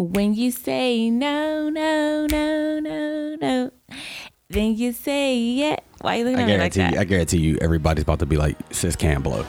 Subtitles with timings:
[0.00, 3.70] When you say no, no, no, no, no,
[4.48, 5.76] then you say yeah.
[6.00, 6.92] Why are you looking I at me like guarantee that?
[6.94, 9.44] you, I guarantee you, everybody's about to be like, sis can't blow.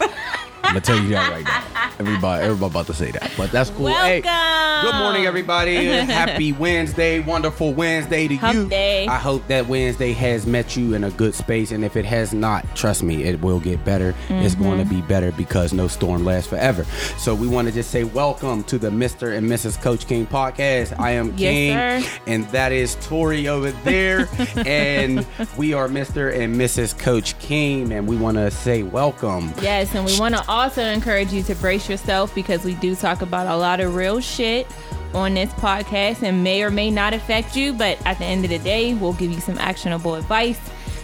[0.63, 1.91] I'm gonna tell you that right now.
[1.99, 3.87] Everybody, everybody about to say that, but that's cool.
[3.87, 4.70] Hey, Welcome.
[4.81, 5.85] Good morning, everybody.
[5.85, 8.67] Happy Wednesday, wonderful Wednesday to Hump you.
[8.69, 9.05] day.
[9.07, 12.33] I hope that Wednesday has met you in a good space, and if it has
[12.33, 14.15] not, trust me, it will get better.
[14.29, 14.89] It's going Mm-hmm.
[14.89, 16.85] to be better because no storm lasts forever.
[17.17, 19.35] So we want to just say welcome to the Mr.
[19.37, 19.79] and Mrs.
[19.81, 20.97] Coach King podcast.
[20.99, 21.73] I am Yes, King,
[22.11, 22.21] sir.
[22.27, 24.29] and that is Tori over there,
[24.65, 25.25] and
[25.57, 26.33] we are Mr.
[26.33, 26.97] and Mrs.
[26.97, 29.53] Coach King, and we want to say welcome.
[29.61, 33.21] Yes, and we want to also encourage you to brace yourself because we do talk
[33.21, 34.67] about a lot of real shit
[35.13, 38.49] on this podcast and may or may not affect you, but at the end of
[38.49, 40.59] the day, we'll give you some actionable advice.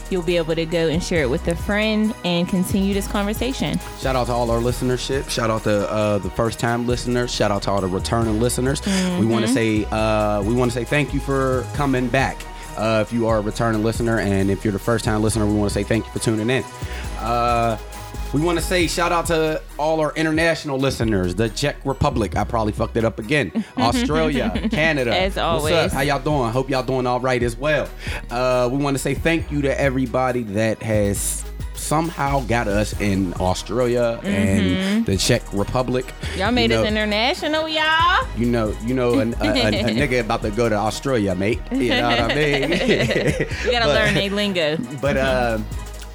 [0.10, 3.78] You'll be able to go and share it with a friend and continue this conversation.
[4.00, 5.30] Shout out to all our listenership.
[5.30, 7.34] Shout out to uh, the first time listeners.
[7.34, 8.82] Shout out to all the returning listeners.
[9.20, 12.38] We want to say uh, we want to say thank you for coming back.
[12.78, 15.56] Uh, if you are a returning listener, and if you're the first time listener, we
[15.56, 16.64] want to say thank you for tuning in.
[18.34, 22.36] We want to say shout out to all our international listeners, the Czech Republic.
[22.36, 23.64] I probably fucked it up again.
[23.78, 25.16] Australia, Canada.
[25.16, 25.74] As What's always.
[25.74, 25.92] up?
[25.92, 26.52] How y'all doing?
[26.52, 27.88] Hope y'all doing all right as well.
[28.30, 33.34] Uh, we want to say thank you to everybody that has somehow got us in
[33.36, 36.06] Australia and the Czech Republic.
[36.06, 36.40] Mm-hmm.
[36.40, 38.28] Y'all made you know, us international, y'all.
[38.36, 41.62] You know, you know, a, a, a, a nigga about to go to Australia, mate.
[41.72, 42.72] You know what I mean?
[42.72, 44.78] You gotta But- learn a lingo.
[45.02, 45.60] but uh,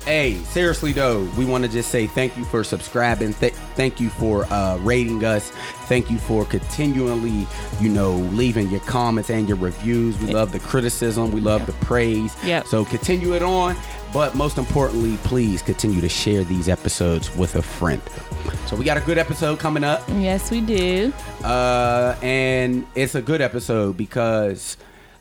[0.04, 3.34] hey, seriously though, we want to just say thank you for subscribing.
[3.34, 5.50] Th- thank you for uh, rating us.
[5.86, 7.46] Thank you for continually,
[7.80, 10.18] you know, leaving your comments and your reviews.
[10.18, 11.32] We love the criticism.
[11.32, 12.36] We love the praise.
[12.44, 12.66] Yep.
[12.66, 13.76] So continue it on.
[14.12, 18.02] But most importantly, please continue to share these episodes with a friend.
[18.66, 20.02] So we got a good episode coming up.
[20.08, 21.12] Yes, we do.
[21.42, 24.76] Uh, and it's a good episode because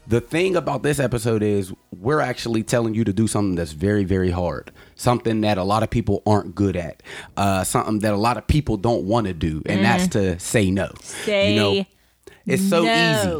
[0.08, 4.04] the thing about this episode is we're actually telling you to do something that's very,
[4.04, 4.72] very hard.
[4.96, 7.04] Something that a lot of people aren't good at.
[7.38, 10.72] Uh, something that a lot of people don't want to do, and that's to say
[10.72, 10.88] no.
[10.88, 11.26] Mm-hmm.
[11.26, 11.88] Say
[12.54, 12.92] it's so no.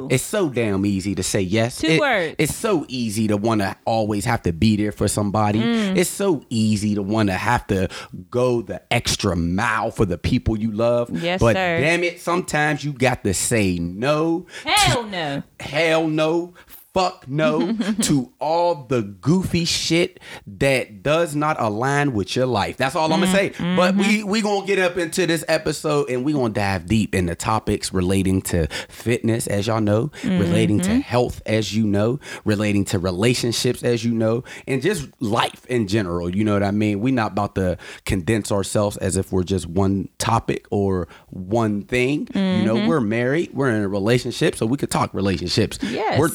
[0.08, 0.16] easy.
[0.16, 1.80] It's so damn easy to say yes.
[1.80, 2.36] Two It- words.
[2.38, 5.60] It's so easy to want to always have to be there for somebody.
[5.60, 5.98] Mm.
[5.98, 7.88] It's so easy to want to have to
[8.30, 11.10] go the extra mile for the people you love.
[11.12, 11.80] Yes, but sir.
[11.82, 14.46] damn it, sometimes you got to say no.
[14.66, 15.44] Hell no.
[15.60, 16.54] Hell no.
[16.94, 22.76] Fuck no to all the goofy shit that does not align with your life.
[22.76, 23.52] That's all I'm gonna say.
[23.52, 23.76] Mm-hmm.
[23.78, 24.30] But we mm-hmm.
[24.30, 28.42] we gonna get up into this episode and we gonna dive deep into topics relating
[28.44, 31.00] to fitness, as y'all know, relating to mm-hmm.
[31.00, 36.36] health, as you know, relating to relationships, as you know, and just life in general.
[36.36, 37.00] You know what I mean?
[37.00, 42.28] We not about to condense ourselves as if we're just one topic or one thing.
[42.34, 45.80] You know, we're married, we're in a relationship, so we could talk relationships.
[45.82, 46.20] Yes.
[46.20, 46.30] We're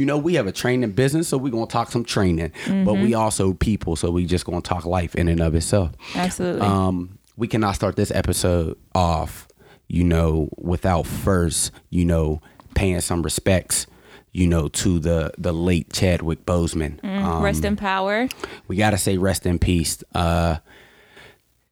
[0.00, 2.52] you know, we have a training business, so we're gonna talk some training.
[2.66, 5.90] But we also people, so we just gonna talk life in and of itself.
[6.14, 6.62] Absolutely.
[6.66, 9.46] Um, we cannot start this episode off,
[9.88, 12.40] you know, without first, you know,
[12.74, 13.86] paying some respects,
[14.32, 17.04] you know, to the the late Chadwick Boseman.
[17.04, 18.26] Um, Rest in power.
[18.68, 20.02] we gotta say rest in peace.
[20.14, 20.56] Uh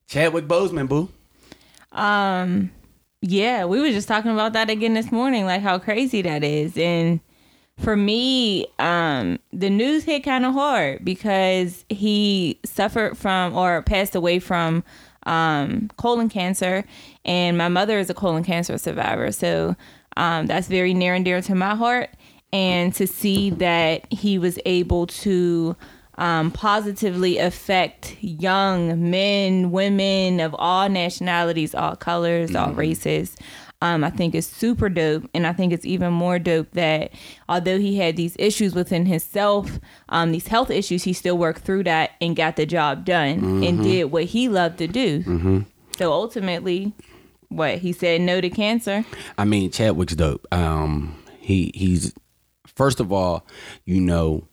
[0.06, 1.08] Chadwick Boseman, boo.
[1.92, 2.72] Um
[3.22, 6.76] yeah, we were just talking about that again this morning, like how crazy that is.
[6.76, 7.20] And
[7.78, 14.14] for me, um, the news hit kind of hard because he suffered from or passed
[14.14, 14.82] away from
[15.26, 16.84] um, colon cancer,
[17.24, 19.76] and my mother is a colon cancer survivor, so
[20.16, 22.10] um, that's very near and dear to my heart.
[22.52, 25.76] And to see that he was able to
[26.16, 33.36] um, positively affect young men, women of all nationalities, all colors, all races.
[33.80, 37.12] Um, I think is super dope, and I think it's even more dope that
[37.48, 39.78] although he had these issues within himself,
[40.08, 43.82] um, these health issues, he still worked through that and got the job done and
[43.84, 45.64] did what he loved to do.
[45.96, 46.92] So ultimately,
[47.50, 49.04] what he said no to cancer.
[49.36, 50.46] I mean, Chadwick's dope.
[50.52, 52.12] Um, he he's
[52.66, 53.46] first of all,
[53.84, 54.46] you know,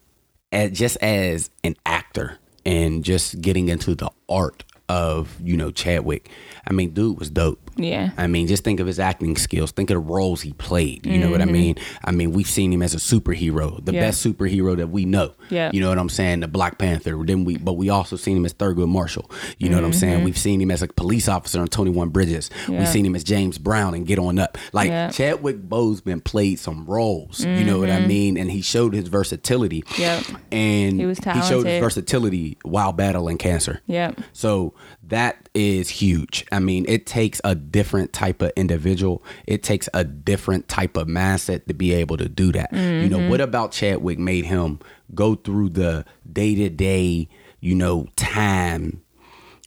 [0.52, 6.30] as, just as an actor and just getting into the art of you know Chadwick.
[6.68, 7.65] I mean, dude was dope.
[7.78, 8.12] Yeah.
[8.18, 9.72] I mean, just think of his acting skills.
[9.72, 11.06] Think of the roles he played.
[11.06, 11.54] You know what I Mm-hmm.
[11.54, 11.76] mean?
[12.04, 14.02] I mean, we've seen him as a superhero, the Yeah.
[14.02, 15.32] best superhero that we know.
[15.50, 15.72] Yeah.
[15.74, 16.40] You know what I'm saying?
[16.40, 17.18] The Black Panther.
[17.26, 19.30] Then we, but we also seen him as Thurgood Marshall.
[19.58, 20.24] You know what I'm saying?
[20.24, 22.50] We've seen him as a police officer on 21 Bridges.
[22.50, 22.74] Mm-hmm.
[22.74, 22.80] Yeah.
[22.80, 24.58] We've seen him as James Brown and Get On Up.
[24.74, 25.10] Like Yeah.
[25.12, 27.44] Chadwick Boseman played some roles.
[27.46, 28.38] You know what I mean?
[28.38, 29.84] And he showed his versatility.
[29.98, 30.24] Yep.
[30.52, 33.82] And He was he showed his versatility while battling cancer.
[33.88, 34.22] Yep.
[34.34, 34.74] So
[35.08, 36.46] that is huge.
[36.52, 39.24] I mean, it takes a different type of individual.
[39.46, 42.72] It takes a different type of mindset to be able to do that.
[42.72, 43.04] Mm-hmm.
[43.04, 44.80] You know, what about Chadwick made him
[45.14, 47.28] go through the day to day,
[47.60, 49.02] you know, time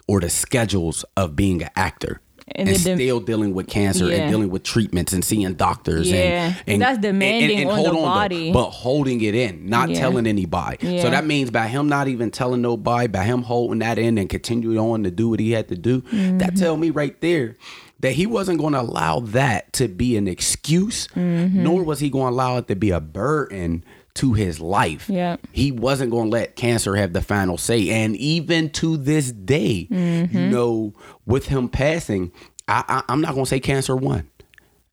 [0.07, 2.21] or the schedules of being an actor?
[2.55, 4.17] And, and still dealing with cancer yeah.
[4.17, 6.17] and dealing with treatments and seeing doctors yeah.
[6.17, 9.69] and, and that's demanding and, and, on the on body, though, but holding it in,
[9.69, 10.01] not yeah.
[10.01, 11.01] telling anybody.
[11.01, 14.29] So that means by him not even telling nobody, by him holding that in and
[14.29, 16.39] continuing on to do what he had to do, mm-hmm.
[16.39, 17.57] that tell me right there
[18.01, 21.63] that he wasn't going to allow that to be an excuse, mm-hmm.
[21.63, 23.85] nor was he going to allow it to be a burden
[24.19, 25.09] to his life.
[25.09, 25.37] Yeah.
[25.53, 27.89] He wasn't going to let cancer have the final say.
[27.91, 30.37] And even to this day, mm-hmm.
[30.37, 30.93] you know,
[31.25, 32.33] with him passing,
[32.67, 34.29] I, I, am not going to say cancer won.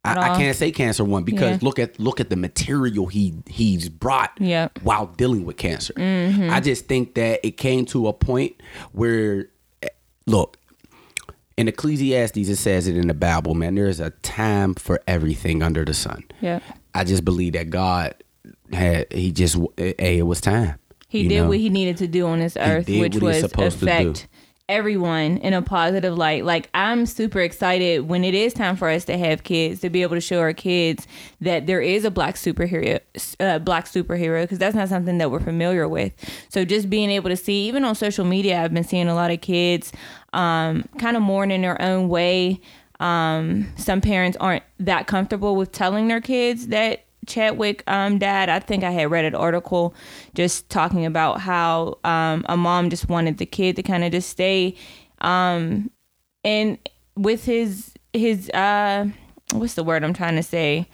[0.03, 1.65] I, I, can't say cancer won because yeah.
[1.65, 4.77] look at look at the material he he's brought yep.
[4.83, 5.93] while dealing with cancer.
[5.93, 6.51] Mm-hmm.
[6.51, 8.61] I just think that it came to a point
[8.91, 9.49] where
[10.27, 10.57] look,
[11.57, 15.83] in Ecclesiastes it says it in the Bible, man, there's a time for everything under
[15.83, 16.23] the sun.
[16.39, 16.59] Yeah.
[16.93, 18.13] I just believe that God
[18.73, 20.79] had he just hey, it was time.
[21.07, 21.47] He did know?
[21.49, 24.27] what he needed to do on this earth, which was affect
[24.67, 26.43] everyone in a positive light.
[26.43, 30.01] Like I'm super excited when it is time for us to have kids to be
[30.01, 31.07] able to show our kids
[31.41, 32.99] that there is a black superhero,
[33.39, 36.13] uh, black superhero, because that's not something that we're familiar with.
[36.49, 39.31] So just being able to see, even on social media, I've been seeing a lot
[39.31, 39.91] of kids
[40.33, 42.59] um, kind of mourn in their own way.
[42.99, 48.59] Um, some parents aren't that comfortable with telling their kids that Chadwick um, dad, I
[48.59, 49.93] think I had read an article
[50.33, 54.29] just talking about how um, a mom just wanted the kid to kind of just
[54.29, 54.75] stay
[55.19, 55.89] um,
[56.43, 56.77] and
[57.15, 59.07] with his his uh,
[59.51, 60.87] what's the word I'm trying to say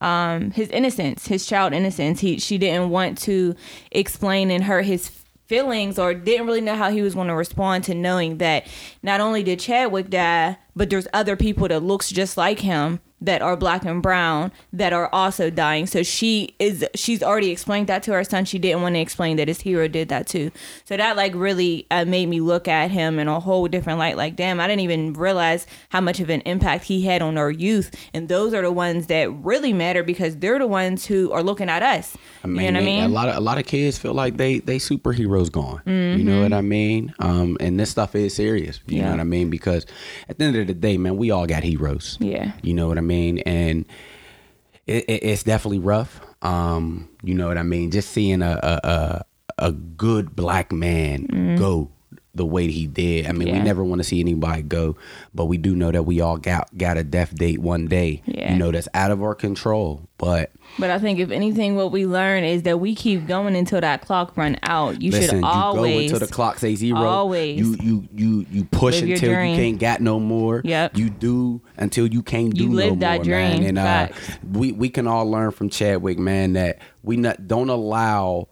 [0.00, 2.20] um, his innocence, his child innocence.
[2.20, 3.54] He she didn't want to
[3.90, 5.10] explain and hurt his
[5.46, 8.66] feelings or didn't really know how he was going to respond to knowing that
[9.02, 13.42] not only did Chadwick die, but there's other people that looks just like him that
[13.42, 15.86] are black and brown that are also dying.
[15.86, 18.44] So she is she's already explained that to her son.
[18.44, 20.50] She didn't want to explain that his hero did that too.
[20.84, 24.16] So that like really uh, made me look at him in a whole different light.
[24.16, 27.50] Like damn, I didn't even realize how much of an impact he had on our
[27.50, 27.94] youth.
[28.14, 31.68] And those are the ones that really matter because they're the ones who are looking
[31.68, 32.16] at us.
[32.44, 33.04] I mean, you know what I mean?
[33.04, 35.82] A lot of a lot of kids feel like they they superheroes gone.
[35.86, 36.18] Mm-hmm.
[36.18, 37.12] You know what I mean?
[37.18, 38.80] Um, and this stuff is serious.
[38.86, 39.04] You yeah.
[39.06, 39.50] know what I mean?
[39.50, 39.86] Because
[40.28, 42.16] at the end of the day, man, we all got heroes.
[42.20, 42.52] Yeah.
[42.62, 43.07] You know what I mean?
[43.08, 43.38] Mean?
[43.40, 43.86] And
[44.86, 46.20] it, it, it's definitely rough.
[46.42, 47.90] Um, you know what I mean?
[47.90, 49.24] Just seeing a a, a,
[49.58, 51.56] a good black man mm-hmm.
[51.56, 51.90] go
[52.38, 53.26] the way he did.
[53.26, 53.58] I mean, yeah.
[53.58, 54.96] we never want to see anybody go,
[55.34, 58.22] but we do know that we all got got a death date one day.
[58.24, 58.52] Yeah.
[58.52, 60.08] You know, that's out of our control.
[60.16, 63.80] But but I think if anything, what we learn is that we keep going until
[63.80, 65.02] that clock run out.
[65.02, 67.00] You listen, should always you go until the clock say zero.
[67.00, 70.62] Always you you you you push until you can't got no more.
[70.64, 70.96] Yep.
[70.96, 73.62] You do until you can't do you live no that more, dream.
[73.62, 73.64] man.
[73.64, 74.08] And uh,
[74.50, 78.48] we we can all learn from Chadwick, man, that we not don't allow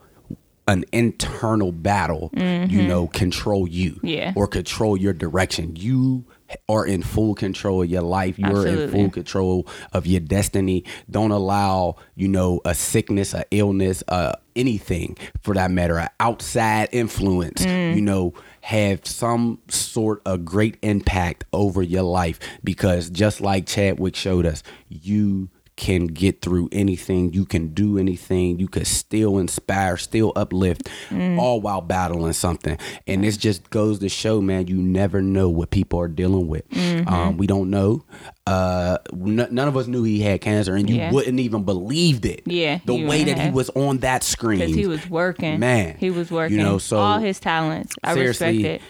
[0.68, 2.72] an internal battle, mm-hmm.
[2.72, 4.32] you know, control you yeah.
[4.34, 5.76] or control your direction.
[5.76, 6.24] You
[6.68, 8.38] are in full control of your life.
[8.38, 8.84] You're Absolutely.
[8.84, 10.84] in full control of your destiny.
[11.10, 16.88] Don't allow, you know, a sickness, a illness, uh, anything for that matter, an outside
[16.92, 17.94] influence, mm.
[17.94, 24.16] you know, have some sort of great impact over your life because just like Chadwick
[24.16, 27.32] showed us, you can get through anything.
[27.32, 28.58] You can do anything.
[28.58, 31.38] You can still inspire, still uplift, mm.
[31.38, 32.78] all while battling something.
[33.06, 36.68] And this just goes to show, man, you never know what people are dealing with.
[36.70, 37.08] Mm-hmm.
[37.08, 38.04] Um, we don't know.
[38.46, 41.12] Uh, n- none of us knew he had cancer, and you yeah.
[41.12, 42.42] wouldn't even believed it.
[42.46, 43.48] Yeah, the way that have.
[43.48, 45.58] he was on that screen, because he was working.
[45.58, 46.56] Man, he was working.
[46.56, 47.96] You know, so all his talents.
[48.04, 48.82] I respect it.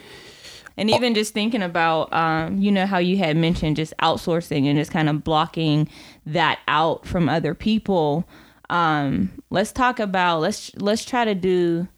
[0.76, 4.78] And even just thinking about, um, you know, how you had mentioned just outsourcing and
[4.78, 5.88] just kind of blocking
[6.26, 8.28] that out from other people.
[8.68, 11.88] Um, let's talk about let's let's try to do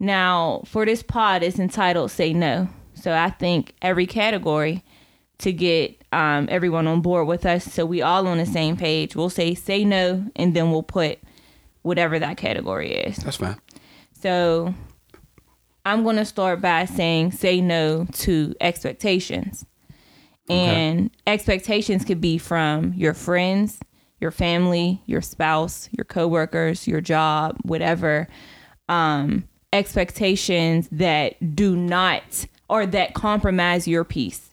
[0.00, 4.82] now for this pod is entitled "Say No." So I think every category
[5.38, 9.14] to get um, everyone on board with us, so we all on the same page.
[9.14, 11.18] We'll say "Say No," and then we'll put
[11.82, 13.16] whatever that category is.
[13.18, 13.60] That's fine.
[14.20, 14.74] So
[15.84, 19.66] I'm going to start by saying say no to expectations.
[20.48, 21.14] And okay.
[21.26, 23.78] expectations could be from your friends,
[24.20, 28.28] your family, your spouse, your coworkers, your job, whatever.
[28.88, 34.50] Um, expectations that do not or that compromise your peace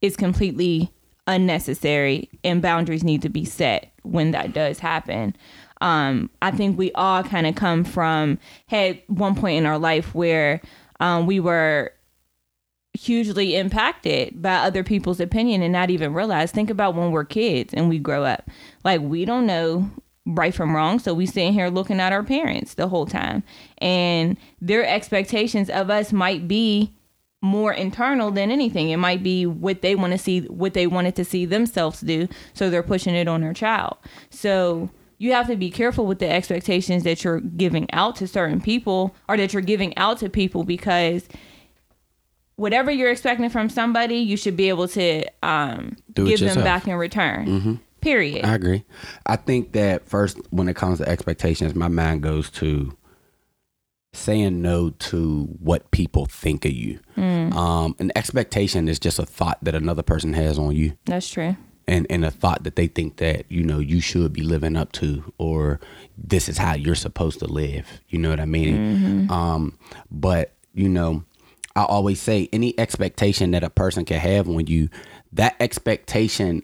[0.00, 0.92] is completely
[1.26, 5.34] unnecessary and boundaries need to be set when that does happen
[5.82, 10.14] um, I think we all kind of come from had one point in our life
[10.14, 10.62] where
[11.00, 11.92] um, we were
[12.94, 16.52] hugely impacted by other people's opinion and not even realize.
[16.52, 18.48] Think about when we're kids and we grow up.
[18.84, 19.90] Like we don't know
[20.24, 23.42] right from wrong, so we sitting here looking at our parents the whole time.
[23.78, 26.94] And their expectations of us might be
[27.40, 28.90] more internal than anything.
[28.90, 32.28] It might be what they want to see what they wanted to see themselves do,
[32.54, 33.96] so they're pushing it on their child.
[34.30, 34.90] So
[35.22, 39.14] you have to be careful with the expectations that you're giving out to certain people
[39.28, 41.28] or that you're giving out to people because
[42.56, 46.96] whatever you're expecting from somebody, you should be able to um, give them back in
[46.96, 47.78] return.
[48.00, 48.44] Period.
[48.44, 48.84] I agree.
[49.24, 52.98] I think that first, when it comes to expectations, my mind goes to
[54.12, 56.98] saying no to what people think of you.
[57.16, 60.98] Um, an expectation is just a thought that another person has on you.
[61.04, 61.56] That's true.
[61.92, 64.92] And and a thought that they think that you know you should be living up
[64.92, 65.78] to or
[66.16, 68.00] this is how you're supposed to live.
[68.08, 69.30] You know what i mean?
[69.30, 69.78] Um
[70.10, 71.22] but you know
[71.76, 74.88] i always say any expectation that a person can have on you
[75.32, 76.62] that expectation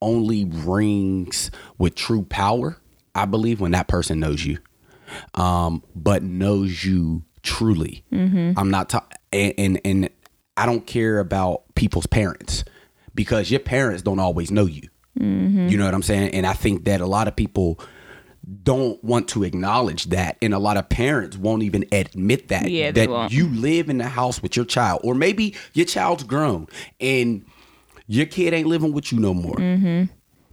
[0.00, 2.76] only rings with true power
[3.16, 4.58] i believe when that person knows you
[5.34, 8.04] um but knows you truly.
[8.56, 10.10] I'm not talking and, and and
[10.56, 12.64] i don't care about people's parents
[13.14, 16.84] because your parents don't always know you you know what i'm saying and i think
[16.86, 17.78] that a lot of people
[18.64, 22.90] don't want to acknowledge that and a lot of parents won't even admit that Yeah,
[22.90, 23.32] that won't.
[23.32, 26.66] you live in the house with your child or maybe your child's grown
[27.00, 27.44] and
[28.08, 30.04] your kid ain't living with you no more Mm-hmm.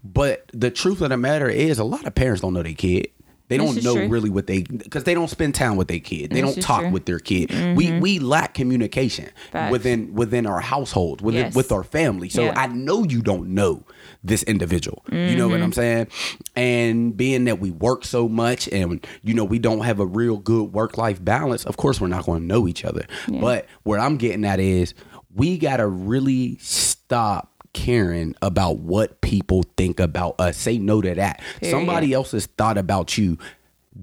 [0.04, 3.08] but the truth of the matter is, a lot of parents don't know their kid.
[3.50, 4.08] They This don't know true.
[4.08, 6.30] really what they because they don't spend time with their kid.
[6.32, 6.86] They This don't talk true.
[6.86, 6.94] Mm-hmm.
[6.94, 7.52] with their kid.
[7.76, 9.72] We we lack communication Facts.
[9.72, 11.56] within within our household, within Yes.
[11.56, 12.30] with our family.
[12.30, 12.54] So Yeah.
[12.56, 13.84] I know you don't know
[14.24, 15.04] this individual.
[15.12, 15.52] You know Mm-hmm.
[15.52, 16.08] what I'm saying?
[16.56, 20.38] And being that we work so much and you know we don't have a real
[20.38, 23.06] good work life balance, of course we're not going to know each other.
[23.28, 24.94] But what I'm getting at is
[25.36, 30.58] we got to really stop caring about what people think about us.
[30.58, 31.42] Say no to that.
[31.60, 31.72] Period.
[31.78, 33.38] Somebody else's thought about you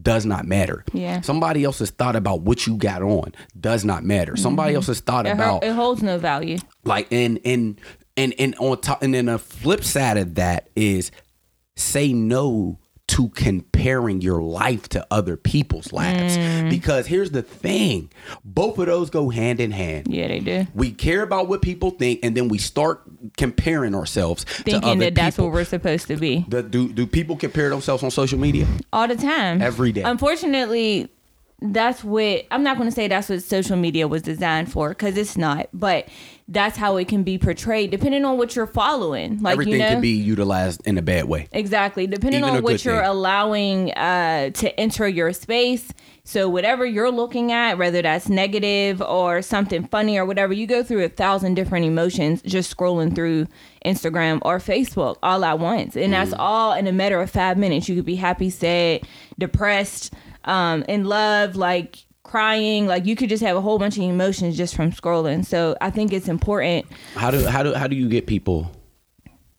[0.03, 0.85] does not matter.
[0.93, 1.21] Yeah.
[1.21, 4.33] Somebody else's thought about what you got on does not matter.
[4.33, 4.43] Mm-hmm.
[4.43, 6.59] Somebody else's thought It, about it holds no value.
[6.85, 7.81] like and and
[8.17, 11.11] and and on top and then the flip side of that is
[11.77, 16.71] say no to comparing your life to other people's lives Mm.
[16.71, 18.11] because here's the thing
[18.45, 20.67] both of those go hand in hand Yeah, they do.
[20.75, 23.03] we care about what people think and then we start
[23.37, 26.45] comparing ourselves to Thinking that that's people what we're supposed to be.
[26.49, 30.03] The- do, do people compare themselves on social media all the time Every day.
[30.03, 31.09] unfortunately
[31.61, 35.17] that's what i'm not going to say that's what social media was designed for because
[35.17, 36.07] it's not but
[36.49, 39.89] that's how it can be portrayed depending on what you're following like everything you know?
[39.89, 41.49] can be utilized in a bad way.
[41.51, 43.09] Exactly depending Even on what you're thing.
[43.09, 45.93] allowing uh, to enter your space.
[46.23, 50.85] So whatever you're looking at whether that's negative or something funny or whatever you go
[50.85, 53.47] through a thousand different emotions just scrolling through
[53.85, 55.97] instagram or facebook all at once.
[55.97, 57.89] And that's all in a matter of five minutes.
[57.89, 59.03] You could be happy sad
[59.37, 60.15] depressed
[60.47, 64.57] um, in love like crying like you could just have a whole bunch of emotions
[64.57, 66.85] just from scrolling so i think it's important
[67.15, 68.69] how do how do how do you get people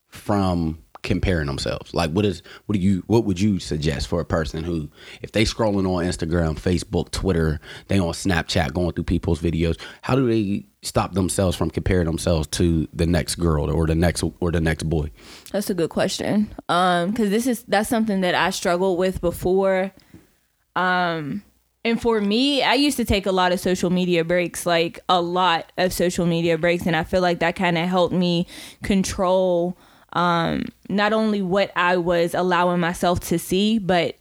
[0.10, 4.26] from comparing themselves like what is what do you what would you suggest for a
[4.26, 4.90] person who
[5.22, 10.16] if they scrolling on instagram facebook twitter they on snapchat going through people's videos how
[10.16, 14.52] do they stop themselves from comparing themselves to the next girl or the next or
[14.52, 15.10] the next boy
[15.52, 16.54] That's a good question.
[16.70, 19.92] Um, because this is that's something that I struggled with before.
[20.78, 21.44] Um,
[21.84, 25.22] and for me, I used to take a lot of social media breaks, like a
[25.22, 28.48] lot of social media breaks, and I feel like that kind of helped me
[28.84, 29.78] control
[30.14, 34.16] um not only what I was allowing myself to see, but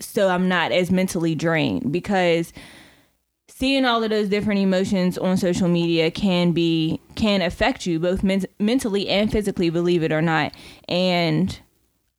[0.00, 2.52] so I'm not as mentally drained because
[3.48, 8.22] seeing all of those different emotions on social media can be can affect you both
[8.22, 10.54] men- mentally and physically believe it or not.
[10.88, 11.58] And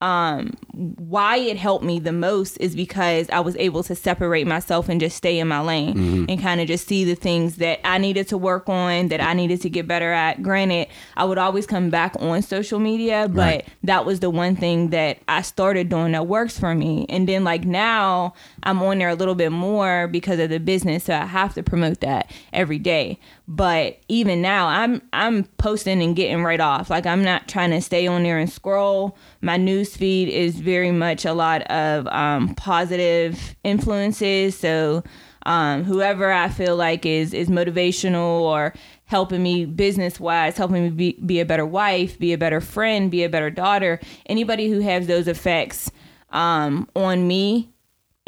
[0.01, 4.87] um why it helped me the most is because I was able to separate myself
[4.87, 7.97] and just stay in my lane and kind of just see the things that I
[7.97, 10.87] needed to work on that I needed to get better at granted
[11.17, 13.67] I would always come back on social media but Right.
[13.83, 17.05] that was the one thing that I started doing that works for me.
[17.09, 21.05] And then like now I'm on there a little bit more because of the business,
[21.05, 23.19] so I have to promote that every day.
[23.51, 26.91] But even now I'm I'm posting and getting right off.
[26.91, 29.17] Like I'm not trying to stay on there and scroll.
[29.41, 34.55] My news feed is very much a lot of um, positive influences.
[34.55, 35.03] So
[35.47, 38.75] um, whoever I feel like is is motivational or
[39.05, 43.09] helping me business wise, helping me be, be a better wife, be a better friend,
[43.09, 43.99] be a better daughter.
[44.27, 45.89] Anybody who has those effects
[46.29, 47.73] um, on me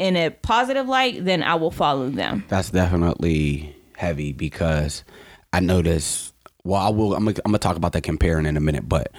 [0.00, 2.44] in a positive light, then I will follow them.
[2.48, 5.04] that's definitely heavy because
[5.52, 6.32] I notice.
[6.64, 7.14] Well, I will.
[7.14, 9.12] I'm gonna, I'm gonna talk about that comparing in a minute, but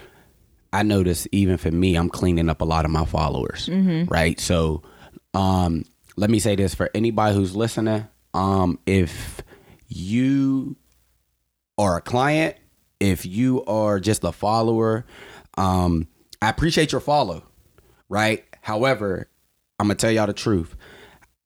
[0.74, 3.70] I notice even for me, I'm cleaning up a lot of my followers,
[4.10, 4.40] right?
[4.40, 4.84] So,
[5.34, 5.84] um,
[6.18, 8.08] let me say this for anybody who's listening.
[8.34, 9.42] Um, if
[9.88, 10.76] you
[11.78, 12.56] are a client,
[13.00, 15.06] if you are just a follower,
[15.58, 16.08] um,
[16.42, 17.44] I appreciate your follow,
[18.10, 18.44] right?
[18.62, 19.30] However,
[19.80, 20.76] I'm gonna tell y'all the truth.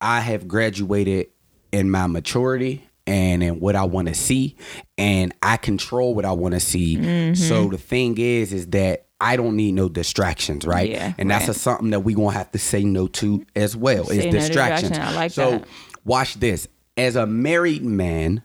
[0.02, 1.28] I have graduated
[1.72, 4.56] in my maturity and in what I want to see,
[4.98, 7.34] and I control what I want to see.
[7.36, 10.90] So the thing is, is that I don't need no distractions, right?
[10.92, 11.56] Yeah, and that's right.
[11.56, 14.06] a, something that we gonna have to say no to as well.
[14.06, 14.90] Say is no distractions.
[14.92, 15.16] distraction.
[15.16, 15.68] I like so that.
[16.06, 16.68] watch this.
[16.98, 18.44] As a married man,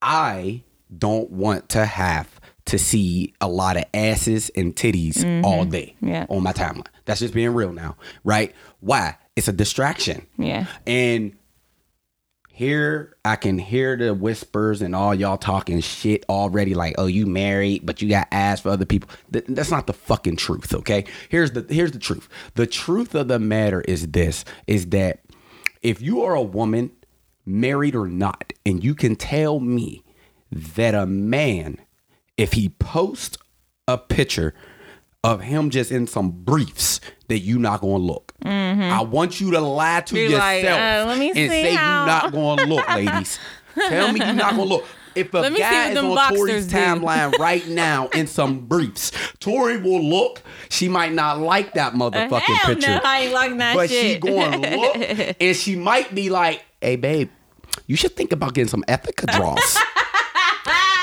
[0.00, 0.62] I
[0.96, 6.08] don't want to have to see a lot of asses and titties all day Mm-hmm.
[6.08, 6.26] Yeah.
[6.28, 6.86] on my timeline.
[7.04, 8.54] That's just being real now, right?
[8.80, 9.16] Why?
[9.34, 10.26] It's a distraction.
[10.38, 10.66] Yeah.
[10.86, 11.36] And
[12.54, 17.26] here I can hear the whispers and all y'all talking shit already like, "Oh, you
[17.26, 21.06] married, but you got ass for other people." Th- that's not the fucking truth, okay?
[21.30, 22.28] Here's the here's the truth.
[22.54, 25.20] The truth of the matter is this is that
[25.80, 26.90] if you are a woman,
[27.46, 30.04] married or not, and you can tell me
[30.52, 31.78] that a man
[32.36, 33.38] if he posts
[33.88, 34.54] a picture
[35.24, 38.31] of him just in some briefs that you not gonna look.
[38.44, 42.00] I want you to lie to Be like, yourself uh, let me and say how-
[42.02, 43.38] you not gonna look, ladies.
[43.88, 44.84] Tell me you're not gonna look.
[45.14, 46.74] If a Let guy is on Tori's do.
[46.76, 50.40] timeline right now in some briefs, Tori will look.
[50.70, 54.14] She might not like that motherfucking Hell picture, no, I ain't like that but shit.
[54.14, 57.28] she going to look, and she might be like, "Hey, babe,
[57.86, 59.78] you should think about getting some Ethika draws."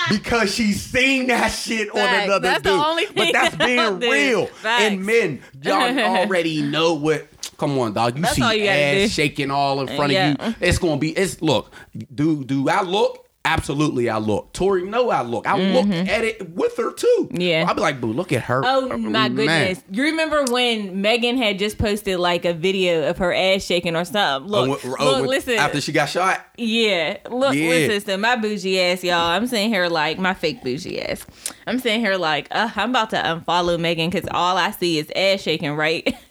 [0.09, 2.79] Because she's seen that shit on another That's the dude.
[2.79, 4.45] only but that's being real.
[4.47, 4.83] Facts.
[4.83, 7.27] And men, y'all already know what.
[7.57, 8.15] Come on, dog.
[8.15, 9.07] You That's see you ass do.
[9.09, 10.35] shaking all in front Yeah.
[10.39, 10.55] of you.
[10.61, 11.11] It's gonna be.
[11.11, 11.73] It's look.
[12.15, 13.25] Do do I look?
[13.45, 14.51] Absolutely, I look.
[14.53, 15.47] Tori, know I look.
[15.47, 17.29] I look at it with her too.
[17.31, 17.41] Mm-hmm.
[17.41, 17.65] Yeah.
[17.67, 18.61] I'll be like, boo, look at her.
[18.65, 19.35] Oh my Man.
[19.35, 19.81] goodness!
[19.89, 24.03] You remember when Megan had just posted like a video of her ass shaking or
[24.03, 24.53] something?
[24.53, 25.55] Oh, Look, oh, look, when- listen.
[25.55, 26.45] After she got shot.
[26.57, 27.69] Yeah, look, Yeah.
[27.69, 29.15] listen my bougie ass, y'all.
[29.15, 31.25] I'm sitting here like my fake bougie ass.
[31.65, 35.09] I'm sitting here like, uh, I'm about to unfollow Megan because all I see is
[35.15, 35.71] ass shaking.
[35.75, 36.13] Right,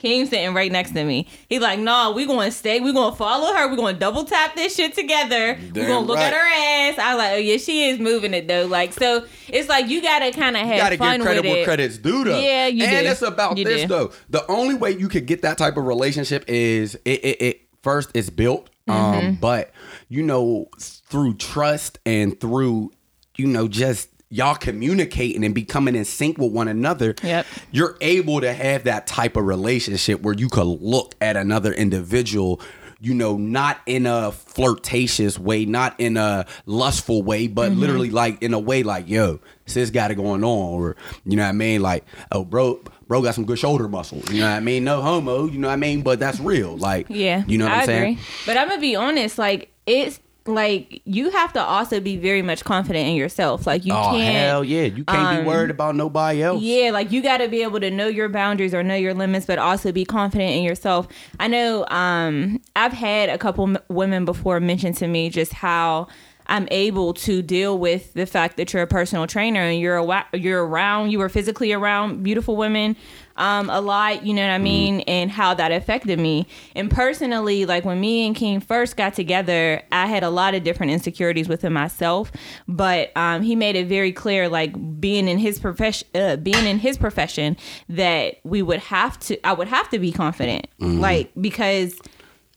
[0.00, 1.28] King sitting right next to me.
[1.48, 2.80] He like, nah, we gonna stay.
[2.80, 3.68] We gonna follow her.
[3.68, 5.56] We gonna double tap this shit together.
[5.62, 6.98] we gonna look at her ass.
[6.98, 8.66] I was like, oh yeah, she is moving it though.
[8.66, 11.52] Like, so it's like you gotta kind of have You gotta fun give credit with
[11.58, 11.64] it.
[11.64, 12.40] credit's due though.
[12.40, 13.12] Yeah, you and do.
[13.12, 13.88] it's about You this do.
[13.88, 14.12] though.
[14.30, 18.10] The only way you could get that type of relationship is it, it, it first
[18.14, 18.70] it's built.
[18.88, 19.26] Mm-hmm.
[19.28, 19.70] Um, but
[20.08, 22.90] you know, through trust and through,
[23.36, 27.46] you know, just y'all communicating and becoming in sync with one another, Yep.
[27.72, 32.60] you're able to have that type of relationship where you could look at another individual
[33.02, 37.80] you know not in a flirtatious way not in a lustful way but Mm-hmm.
[37.80, 41.42] literally like in a way like yo sis got it going on or you know
[41.44, 44.56] what i mean like oh bro bro got some good shoulder muscle you know what
[44.56, 47.56] i mean no homo you know what i mean but that's real like Yeah, you
[47.56, 48.18] know what I i'm saying.
[48.44, 50.20] But I'm gonna be honest, like it's
[50.54, 53.66] like you have to also be very much confident in yourself.
[53.66, 54.34] Like you oh can't.
[54.36, 57.48] hell yeah you can't be um, worried about nobody else Yeah, like you got to
[57.48, 60.62] be able to know your boundaries or know your limits, but also be confident in
[60.62, 61.08] yourself.
[61.38, 66.08] I know um, I've had a couple m- women before mention to me just how
[66.46, 70.26] I'm able to deal with the fact that you're a personal trainer and you're a,
[70.36, 72.96] you're around, you were physically around beautiful women
[73.40, 76.46] um, a lot, you know what I mean, and how that affected me.
[76.76, 80.62] And personally, like when me and King first got together, I had a lot of
[80.62, 82.30] different insecurities within myself,
[82.68, 86.78] but um, he made it very clear, like being in his profession, uh, being in
[86.78, 87.56] his profession,
[87.88, 90.66] that we would have to, I would have to be confident,
[91.00, 91.98] like because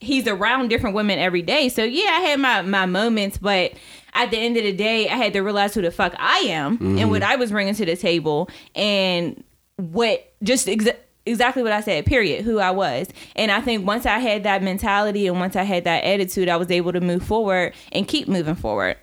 [0.00, 1.70] he's around different women every day.
[1.70, 3.72] So yeah, I had my my moments, but
[4.12, 6.78] at the end of the day, I had to realize who the fuck I am
[6.98, 9.42] and what I was bringing to the table and
[9.76, 13.08] what just exa- exactly what I said, period, who I was.
[13.36, 16.56] And I think once I had that mentality and once I had that attitude, I
[16.56, 18.96] was able to move forward and keep moving forward.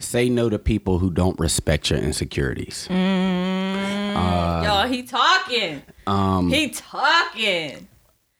[0.00, 5.82] say no to people who don't respect your insecurities Y'all, he talking.
[6.06, 7.88] um He talking.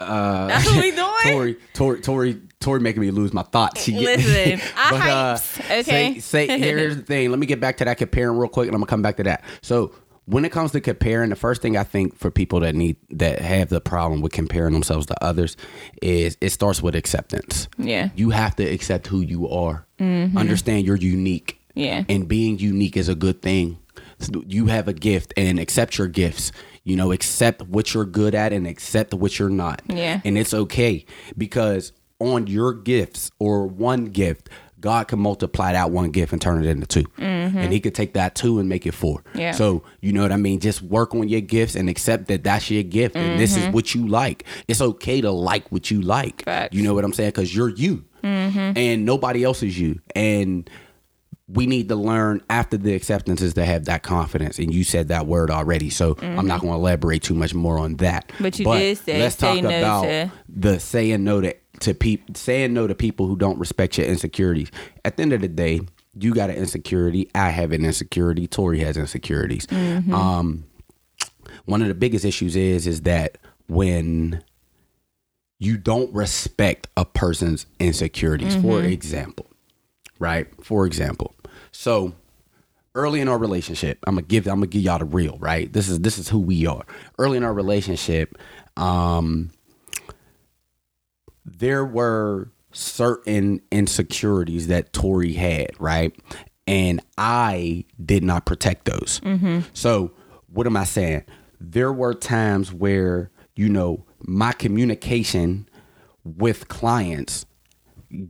[0.01, 1.11] Uh, That's what we doing.
[1.25, 3.83] Tori, Tori, Tori, Tori, making me lose my thoughts.
[3.83, 4.90] She Listen, I
[5.37, 6.21] hypes, okay?
[6.21, 7.31] Say, say, here's the thing.
[7.31, 9.25] Let me get back to that comparing real quick, and I'm gonna come back to
[9.25, 9.42] that.
[9.61, 9.92] So,
[10.29, 13.41] when it comes to comparing, the first thing I think for people that need that
[13.41, 15.57] have the problem with comparing themselves to others
[16.03, 17.67] is it starts with acceptance.
[17.79, 18.11] Yeah.
[18.14, 19.87] you have to accept who you are.
[19.99, 20.37] Mm-hmm.
[20.37, 21.55] Understand you're unique.
[21.75, 22.03] Yeah.
[22.09, 23.79] and being unique is a good thing.
[24.49, 26.51] You have a gift, and accept your gifts.
[26.83, 29.83] You know, accept what you're good at and accept what you're not.
[29.87, 30.21] Yeah.
[30.25, 34.49] And it's okay because on your gifts or one gift,
[34.81, 38.14] God can multiply that one gift and turn it into 2 and He could take
[38.14, 39.21] that two and make it four.
[39.21, 39.38] Mm-hmm.
[39.38, 39.53] Yeah.
[39.53, 40.61] So you know what I mean.
[40.61, 43.95] Just work on your gifts and accept that that's your gift, and this is what
[43.95, 44.45] you like.
[44.69, 46.37] It's okay to like what you like.
[46.38, 46.45] Mm-hmm.
[46.45, 46.75] Facts.
[46.77, 47.31] You know what I'm saying?
[47.31, 50.69] Because you're you, and nobody else is you, and
[51.49, 54.59] we need to learn after the acceptance is to have that confidence.
[54.59, 57.79] And you said that word already, so I'm not going to elaborate too much more
[57.79, 58.29] on that.
[58.29, 58.45] Mm-hmm.
[58.45, 62.35] But you did say let's talk no about to- the saying no to to people,
[62.35, 64.71] saying no to people who don't respect your insecurities.
[65.05, 65.81] At the end of the day,
[66.14, 67.31] you got an insecurity.
[67.35, 68.47] I have an insecurity.
[68.47, 69.67] Tori has insecurities.
[69.67, 70.14] Mm-hmm.
[70.14, 70.64] Um,
[71.64, 73.38] one of the biggest issues is is that
[73.69, 74.43] when
[75.59, 79.47] you don't respect a person's insecurities for example
[80.19, 81.35] right for example
[81.73, 82.14] so
[82.95, 85.88] early in our relationship i'm gonna give i'm gonna give y'all the real right this
[85.88, 86.85] is this is who we are
[87.19, 88.38] early in our relationship
[88.77, 89.51] um
[91.57, 96.15] there were certain insecurities that tori had right
[96.67, 99.61] and i did not protect those mm-hmm.
[99.73, 100.13] so
[100.53, 101.25] what am i saying
[101.61, 105.69] there were times where you know my communication
[106.25, 107.47] with clients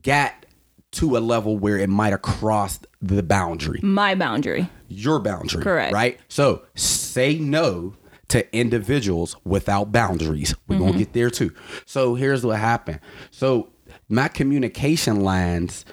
[0.03, 0.47] got
[0.91, 4.69] to a level where it might have crossed the boundary My boundary.
[4.89, 5.63] your boundary.
[5.63, 5.93] Correct.
[5.93, 6.19] Right?
[6.29, 7.95] So say no
[8.29, 10.55] to individuals without boundaries.
[10.67, 11.05] We're going to mm-hmm.
[11.05, 11.53] get there too.
[11.87, 13.01] So here's what happened.
[13.31, 13.71] So
[14.09, 15.85] my communication lines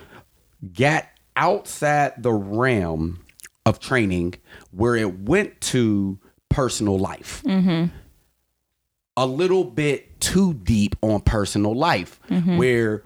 [0.73, 3.25] got outside the realm
[3.65, 4.35] of training
[4.71, 6.19] where it went to
[6.49, 7.41] personal life.
[7.45, 7.95] Mm-hmm.
[9.17, 12.57] A little bit too deep on personal life mm-hmm.
[12.57, 13.03] where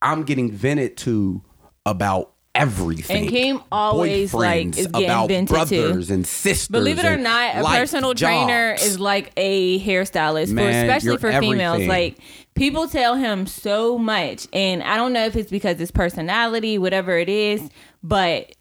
[0.00, 1.42] I'm getting vented to
[1.86, 3.28] about everything.
[3.28, 5.54] And Keem always, like, is getting about vented to.
[5.54, 6.68] brothers and sisters.
[6.68, 11.82] Believe it or not, a personal trainer is like a hairstylist, for, especially for females.
[11.86, 12.18] Like
[12.54, 17.16] people tell him so much, and I don't know if it's because his personality, whatever
[17.16, 17.68] it is,
[18.02, 18.52] but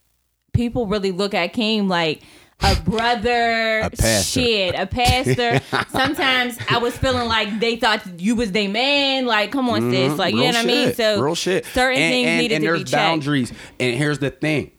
[0.54, 2.21] people really look at Keem like
[2.63, 4.39] a brother, A pastor.
[4.39, 5.60] shit, a pastor.
[5.89, 9.26] Sometimes I was feeling like they thought you was their man.
[9.26, 10.17] Like, come on, sis.
[10.17, 10.93] Like, you know Real what I mean?
[10.93, 11.65] So real shit.
[11.67, 12.91] certain And- things and, needed and to be checked.
[12.91, 13.54] There's boundaries.
[13.80, 14.71] And here's the thing: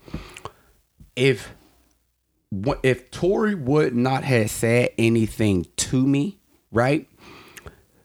[1.17, 1.53] if
[2.83, 6.39] if Tori would not have said anything to me,
[6.71, 7.09] right,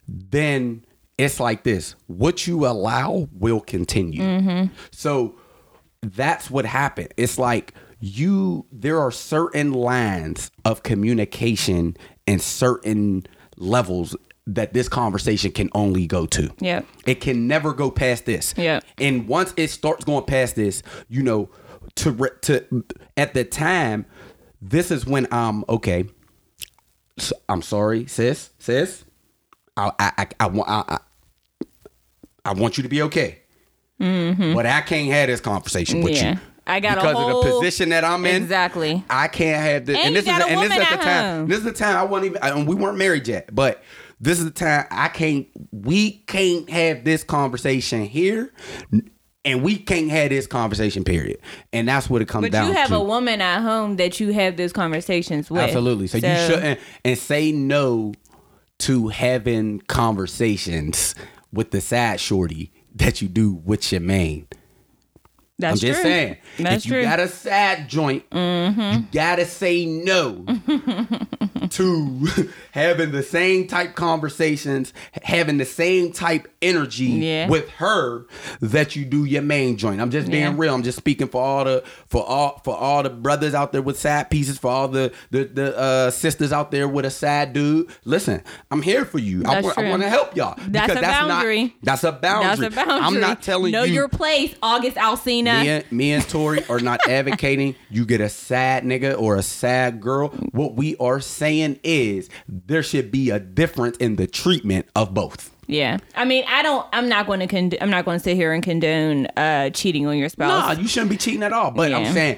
[0.08, 0.86] then
[1.18, 4.22] it's like this: what you allow will continue.
[4.22, 4.74] Mm-hmm.
[4.92, 5.36] So
[6.02, 7.14] that's what happened.
[7.18, 13.26] It's like you there are certain lines of communication and certain
[13.58, 16.50] levels that this conversation can only go to.
[16.60, 16.82] Yeah.
[17.06, 18.54] It can never go past this.
[18.58, 18.80] Yeah.
[18.98, 21.50] And once it starts going past this, you know,
[21.96, 22.84] to re- to
[23.18, 24.06] at the time,
[24.62, 26.06] this is when I'm okay.
[27.50, 29.04] I'm sorry, sis, sis.
[29.76, 30.98] I I I, I want I, I,
[32.46, 33.40] I want you to be okay.
[34.00, 34.54] Hmm.
[34.54, 36.24] But I can't have this conversation with Mm-hmm.
[36.26, 36.34] Yeah.
[36.34, 36.40] you.
[36.68, 38.44] I got a because of the position that I'm in.
[38.44, 39.04] Exactly.
[39.10, 39.98] I can't have this.
[39.98, 41.40] And this you got is a and this is at the time.
[41.40, 41.48] home.
[41.48, 42.44] This is the time I wasn't even.
[42.44, 43.84] I, we weren't married yet, but
[44.20, 45.48] this is the time I can't.
[45.72, 48.54] We can't have this conversation here,
[49.46, 51.04] and we can't have this conversation.
[51.04, 51.40] Period.
[51.72, 52.74] And that's what it comes But down to.
[52.74, 52.96] But you have to.
[52.96, 55.62] a woman at home that you have these conversations with.
[55.62, 56.08] Absolutely.
[56.08, 58.14] So, you shouldn't and say no
[58.80, 61.16] to having conversations
[61.52, 64.48] with the side shorty that you do with your main.
[65.60, 66.10] That's I'm just true.
[66.10, 66.38] saying.
[66.60, 66.98] That's if true.
[67.02, 67.04] Mm-hmm.
[67.12, 70.46] you got a sad joint, you gotta say no
[71.70, 74.94] to having the same type conversations,
[75.24, 77.50] having the same type energy Yeah.
[77.50, 78.26] with her
[78.62, 80.00] that you do your main joint.
[80.02, 80.54] I'm just being Yeah.
[80.56, 80.74] real.
[80.74, 83.98] I'm just speaking for all the for all for all the brothers out there with
[84.00, 87.90] sad pieces, for all the the, the uh, sisters out there with a sad dude.
[88.06, 89.42] Listen, I'm here for you.
[89.46, 90.56] I, That's wa- I want to help y'all.
[90.68, 91.64] That's because a boundary.
[91.64, 92.68] Not, that's a boundary.
[92.70, 93.00] That's a boundary.
[93.08, 94.98] I'm not telling know you Know your place, August
[95.64, 99.44] Me and, me and Tori are not advocating you get a sad nigga or a
[99.44, 100.30] sad girl.
[100.52, 105.52] What we are saying is there should be a difference in the treatment of both.
[105.70, 106.88] Yeah, I mean, I don't.
[106.94, 107.48] I'm not going to.
[107.48, 110.78] Con- I'm not going to sit here and condone uh, cheating on your Nah, spouse.
[110.80, 111.72] you shouldn't be cheating at all.
[111.72, 112.38] But I'm saying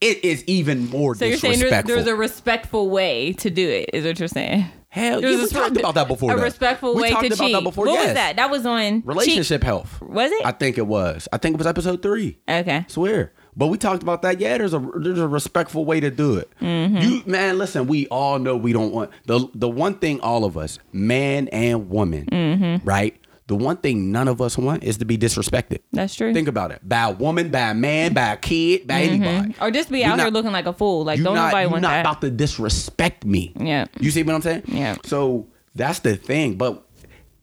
[0.00, 1.94] it is even more so you're saying disrespectful.
[1.94, 3.90] there's, there's a respectful way to do it?
[3.92, 4.64] Is what you're saying?
[4.92, 6.32] Hell, yeah, we talked about that before.
[6.32, 6.42] A though.
[6.42, 7.52] respectful we way talked to about cheat.
[7.54, 7.86] that before.
[7.86, 8.06] what yes.
[8.06, 8.36] was that?
[8.36, 10.00] That was on Relationship health.
[10.02, 10.44] Was it?
[10.44, 11.28] I think it was.
[11.32, 12.38] I think it was episode three.
[12.48, 12.84] Okay.
[12.88, 13.32] swear.
[13.56, 14.40] But we talked about that.
[14.40, 16.50] Yeah, there's a there's a respectful way to do it.
[16.60, 16.96] Mm-hmm.
[16.98, 17.86] You man, listen.
[17.88, 21.88] We all know we don't want the the one thing all of us, man and
[21.88, 22.88] woman, Mm-hmm.
[22.88, 23.16] right?
[23.50, 25.80] The one thing none of us want is to be disrespected.
[25.90, 26.32] That's true.
[26.32, 26.88] Think about it.
[26.88, 29.56] By a woman, by a man, by a kid, by anybody.
[29.60, 31.02] or just be You're out here looking like a fool.
[31.02, 31.88] Like don't not, nobody want that.
[31.88, 33.52] you're not about to disrespect me.
[33.58, 33.86] Yeah.
[33.98, 34.62] You see what I'm saying?
[34.68, 34.98] Yeah.
[35.04, 36.58] So that's the thing.
[36.58, 36.86] But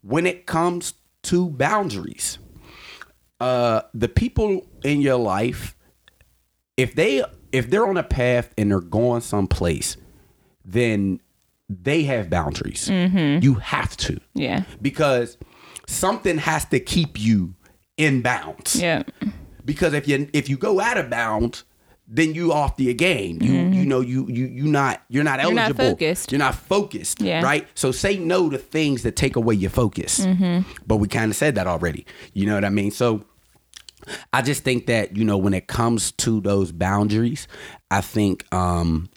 [0.01, 0.93] when it comes
[1.23, 2.37] to boundaries,
[3.41, 5.75] uh the people in your life
[6.77, 9.97] if they if they're on a path and they're going someplace
[10.63, 11.19] then
[11.69, 14.63] they have boundaries you have to Yeah.
[14.81, 15.37] because
[15.87, 17.55] something has to keep you
[17.97, 19.03] in bounds Yeah.
[19.65, 21.63] because if you if you go out of bounds
[22.09, 25.47] then you off the game you you know you you you not you're not Mm-hmm.
[25.49, 26.31] You're not focused.
[26.31, 27.41] you're not focused Yeah.
[27.43, 30.69] right so say no to things that take away your focus Mm-hmm.
[30.85, 33.23] but we kind of said that already you know what i mean so
[34.31, 37.47] i just think that you know when it comes to those boundaries
[37.91, 39.09] i think um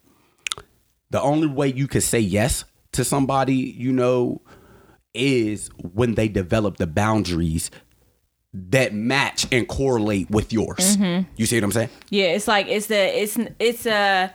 [1.11, 4.41] the only way you could say yes to somebody you know
[5.15, 7.71] is when they develop the boundaries
[8.53, 10.97] that match and correlate with yours.
[10.97, 11.31] Mm-hmm.
[11.37, 11.91] You see what I'm saying?
[12.11, 14.33] Yeah, it's like it's the it's it's a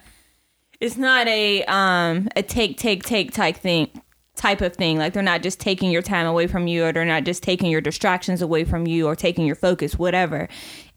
[0.79, 3.89] it's not a um a take take take type thing
[4.35, 4.97] type of thing.
[4.97, 7.71] Like they're not just taking your time away from you or they're not just taking
[7.71, 10.47] your distractions away from you or taking your focus, whatever.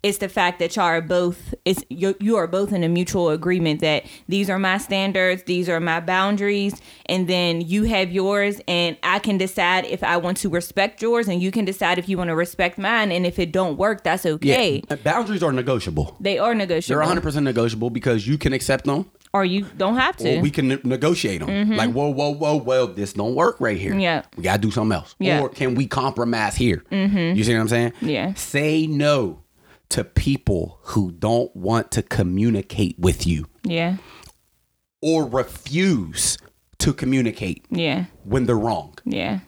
[0.02, 3.30] It's the fact that y'all are both it's you, you are both in a mutual
[3.30, 8.60] agreement that these are my standards, these are my boundaries, and then you have yours
[8.68, 12.08] and I can decide if I want to respect yours and you can decide if
[12.08, 14.82] you want to respect mine and if it don't work, that's okay.
[14.88, 16.16] Uh, Boundaries are negotiable.
[16.20, 17.04] They are negotiable.
[17.04, 20.38] They're 100% negotiable because you can accept them or you don't have to.
[20.38, 21.70] or we can ne- negotiate them.
[21.76, 23.90] Like, whoa, whoa, whoa, well, this don't work right here.
[23.92, 24.00] Mm-hmm.
[24.00, 24.22] Yeah.
[24.36, 25.14] We got to do something else.
[25.18, 25.40] Yeah.
[25.42, 26.84] Or can we compromise here?
[26.90, 27.36] Mm-hmm.
[27.36, 27.92] You see what I'm saying?
[28.00, 28.34] Yeah.
[28.34, 29.42] Say no
[29.90, 33.96] to people who don't want to communicate with you yeah,
[35.00, 36.36] or refuse
[36.78, 38.94] to communicate yeah, when they're wrong.
[39.04, 39.40] yeah.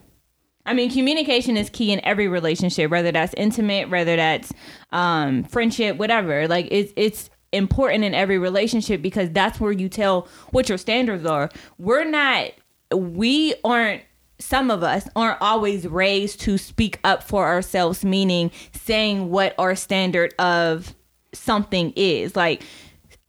[0.66, 4.52] I mean, communication is key in every relationship, whether that's intimate, whether that's
[4.92, 6.46] um, friendship, whatever.
[6.46, 11.26] Like it's it's important in every relationship because that's where you tell what your standards
[11.26, 11.50] are.
[11.78, 12.52] We're not,
[12.94, 14.02] we aren't.
[14.38, 19.76] Some of us aren't always raised to speak up for ourselves, meaning saying what our
[19.76, 20.94] standard of
[21.34, 22.34] something is.
[22.34, 22.62] Like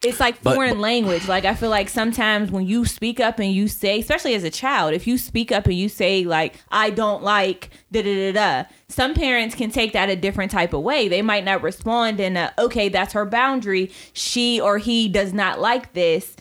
[0.04, 1.28] it's like foreign but- language.
[1.28, 4.50] Like I feel like sometimes when you speak up and you say, especially as a
[4.50, 8.64] child, if you speak up and you say like I don't like da da da
[8.64, 11.08] da, some parents can take that a different type of way.
[11.08, 13.92] They might not respond in a okay, that's her boundary.
[14.14, 16.36] She or he does not like this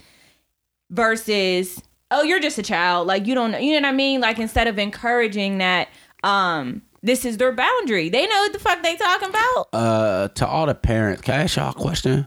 [0.90, 3.07] versus oh, you're just a child.
[3.07, 4.20] Like you don't know, you know what I mean?
[4.20, 5.88] Like instead of encouraging that
[6.25, 8.09] um this is their boundary.
[8.11, 9.68] They know what the fuck they talking about.
[9.73, 12.27] uh to all the parents can i ask y'all a question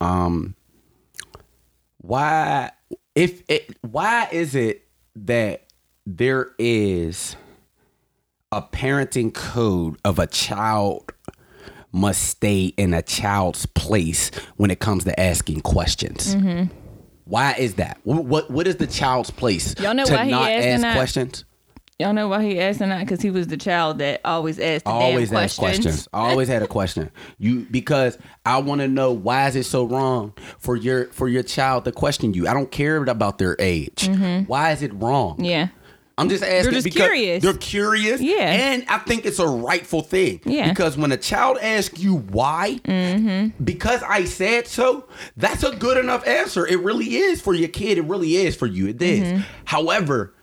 [0.00, 0.54] um
[2.02, 2.70] why
[3.14, 4.86] if it why is it
[5.16, 5.64] that
[6.06, 7.36] there is
[8.52, 11.12] a parenting code of a child
[11.92, 16.72] must stay in a child's place when it comes to asking questions Mm-hmm.
[17.24, 20.30] why is that what, what what is the child's place Y'all know to why he
[20.30, 20.94] not asking ask that?
[20.96, 21.44] questions
[22.00, 23.00] Y'all know why he asking that?
[23.00, 26.08] Because he was the child that always asked the always damn ask questions.
[26.14, 27.10] I always had a question.
[27.38, 31.42] You because I want to know why is it so wrong for your for your
[31.42, 32.48] child to question you.
[32.48, 34.08] I don't care about their age.
[34.46, 35.34] Why is it wrong?
[35.34, 35.44] Mm-hmm.
[35.44, 35.68] Yeah.
[36.16, 37.42] I'm just asking They're just because curious.
[37.42, 38.20] they're curious.
[38.20, 38.50] Yeah.
[38.52, 40.40] And I think it's a rightful thing.
[40.44, 40.68] Yeah.
[40.70, 43.62] Because when a child asks you why, Mm-hmm.
[43.64, 46.66] because I said so, that's a good enough answer.
[46.66, 47.96] It really is for your kid.
[47.98, 48.88] It really is for you.
[48.88, 49.20] It is.
[49.28, 49.42] Mm-hmm.
[49.64, 50.34] However,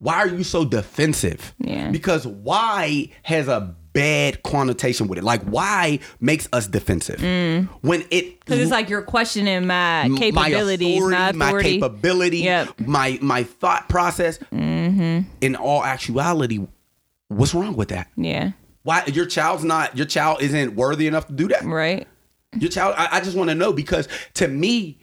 [0.00, 1.54] why are you so defensive?
[1.58, 1.90] Yeah.
[1.90, 5.24] Because why has a bad connotation with it.
[5.24, 7.18] Like why makes us defensive
[7.82, 8.62] when it Because Mm.
[8.62, 11.72] it's like you're questioning my capabilities, my authority, my authority.
[11.80, 12.80] capability, Yep.
[12.86, 14.38] my my thought process.
[14.54, 15.28] Mm-hmm.
[15.40, 16.60] In all actuality,
[17.28, 18.06] what's wrong with that?
[18.16, 18.52] yeah.
[18.84, 21.64] Why your child's not your child isn't worthy enough to do that?
[21.64, 22.06] Right.
[22.58, 24.99] Your child, I, I just want to know because to me,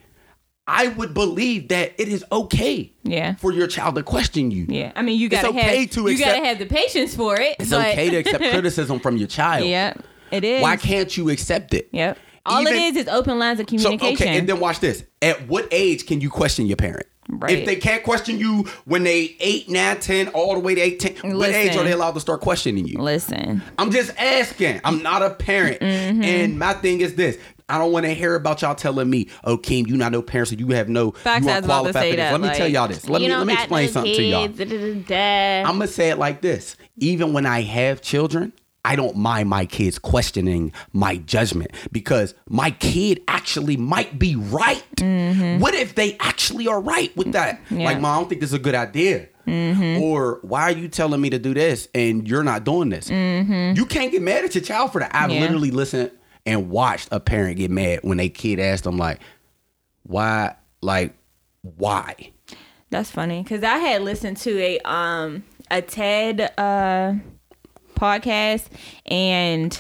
[0.68, 3.36] I would believe that it is okay Yeah.
[3.36, 4.66] for your child to question you.
[4.68, 4.92] Yeah.
[4.96, 7.56] I mean, you gotta okay have to you accept- gotta have the patience for it.
[7.60, 9.66] It's but- okay to accept criticism from your child.
[9.70, 9.94] yeah.
[10.30, 10.62] It is.
[10.62, 11.88] Why can't you accept it?
[11.94, 12.18] Yep.
[12.46, 14.28] All Even- it is is open lines of So communication.
[14.28, 15.04] okay, and then watch this.
[15.22, 17.06] At what age can you question your parent?
[17.30, 17.52] Right.
[17.60, 21.38] If they can't question you when they 8, 9, 10, all the way to 18,
[21.38, 23.00] what age are they allowed to start questioning you?
[23.00, 23.62] Listen.
[23.78, 24.80] I'm just asking.
[24.86, 25.82] I'm not a parent.
[25.82, 26.24] Mm-hmm.
[26.24, 27.38] And my thing is this.
[27.70, 30.52] I don't want to hear about y'all telling me, oh, Keem, you not no parents,
[30.52, 32.18] so you have no, Facts, you I aren't was about to qualified for this.
[32.18, 32.32] that.
[32.32, 33.10] Let me tell y'all this.
[33.10, 34.44] Let me, let me explain something to y'all.
[35.68, 36.76] I'm gonna say it like this.
[36.98, 38.54] Even when I have children,
[38.86, 44.84] I don't mind my kids questioning my judgment because my kid actually might be right.
[44.96, 45.60] Mm-hmm.
[45.62, 47.60] What if they actually are right with that?
[47.70, 47.84] Yeah.
[47.84, 49.28] Like, mom, I don't think this is a good idea.
[49.46, 50.02] Mm-hmm.
[50.04, 53.10] Or why are you telling me to do this and you're not doing this?
[53.10, 53.76] Mm-hmm.
[53.78, 55.14] You can't get mad at your child for that.
[55.14, 55.42] I've Yeah.
[55.42, 56.12] literally listened
[56.48, 59.20] and watched a parent get mad when they kid asked them like,
[60.04, 60.56] "Why?
[60.82, 61.14] Like,
[61.62, 62.32] why?"
[62.90, 67.14] That's funny because I had listened to a um a TED uh
[67.96, 68.68] podcast
[69.06, 69.80] and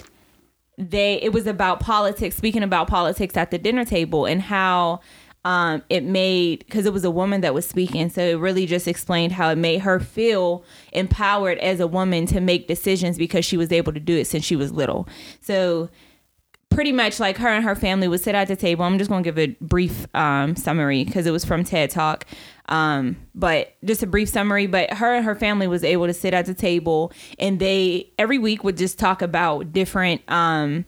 [0.77, 4.99] they it was about politics, speaking about politics at the dinner table and how
[5.45, 8.86] um, it made because it was a woman that was speaking, so it really just
[8.86, 13.56] explained how it made her feel empowered as a woman to make decisions because she
[13.56, 15.08] was able to do it since she was little.
[15.39, 15.89] So
[16.78, 18.86] pretty much like her and her family would sit at the table.
[18.86, 22.24] I'm just going to give a brief um, summary because it was from TED Talk.
[22.70, 24.68] Um, but just a brief summary.
[24.68, 28.38] But her and her family was able to sit at the table and they every
[28.38, 30.86] week would just talk about different um,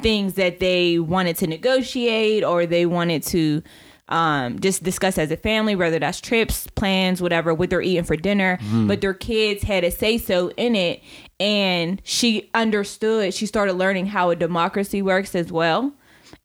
[0.00, 3.62] things that they wanted to negotiate or they wanted to
[4.08, 8.16] um, just discuss as a family, whether that's trips, plans, whatever, what they're eating for
[8.16, 8.58] dinner.
[8.86, 11.02] But their kids had a say so in it.
[11.38, 15.92] And she understood, she started learning how a democracy works as well.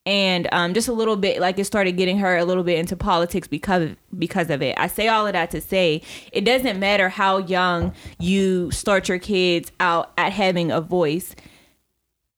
[0.06, 2.96] And um, just a little bit, like it started getting her a little bit into
[2.96, 4.78] politics because because of it.
[4.78, 6.02] I say all of that to say
[6.32, 11.36] it doesn't matter how young you start your kids out at having a voice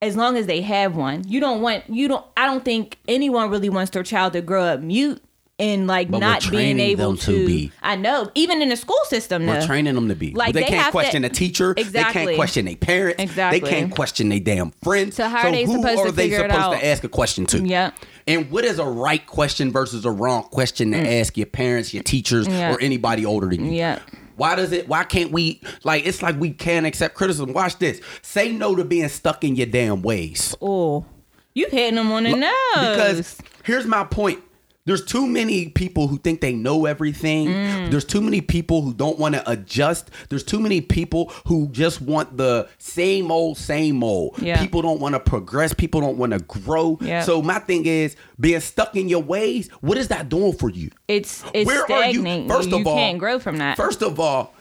[0.02, 1.26] as long as they have one.
[1.28, 4.64] You don't want you don't I don't think anyone really wants their child to grow
[4.64, 5.24] up mute
[5.60, 7.72] and like But not being able them to be.
[7.82, 8.32] I know.
[8.36, 9.66] Even in the school system We're though.
[9.68, 10.32] training them to be.
[10.34, 11.74] Like, they, they can't have to- question a teacher.
[11.78, 12.22] Exactly.
[12.22, 13.22] They can't question their parents.
[13.22, 13.60] Exactly.
[13.60, 15.16] They can't question their damn friends.
[15.16, 17.10] So how are they who supposed are to they figure it supposed to ask a
[17.10, 17.60] question to?
[17.66, 17.92] Yeah.
[18.26, 22.04] And what is a right question versus a wrong question to ask your parents, your
[22.04, 22.52] teachers, Mm.
[22.52, 22.74] Yeah.
[22.74, 23.74] or anybody older than you?
[23.74, 24.00] Yeah.
[24.36, 24.88] Why does it?
[24.88, 25.62] Why can't we?
[25.84, 27.54] Like it's like we can't accept criticism.
[27.54, 28.02] Watch this.
[28.24, 30.56] Say no to being stuck in your damn ways.
[30.60, 31.06] Oh.
[31.54, 32.52] You hitting them on the nose.
[32.74, 34.40] Because here's my point.
[34.86, 37.48] There's too many people who think they know everything.
[37.48, 37.92] Mm.
[37.92, 40.10] There's too many people who don't want to adjust.
[40.28, 44.40] There's too many people who just want the same old, same old.
[44.40, 44.60] Yeah.
[44.60, 45.74] People don't want to progress.
[45.74, 46.98] People don't want to grow.
[47.24, 49.70] So my thing is being stuck in your ways.
[49.80, 50.90] What is that doing for you?
[51.08, 52.48] it's it's Where are you?
[52.48, 53.78] First you of all, you can't grow from that.
[53.78, 54.54] First of all,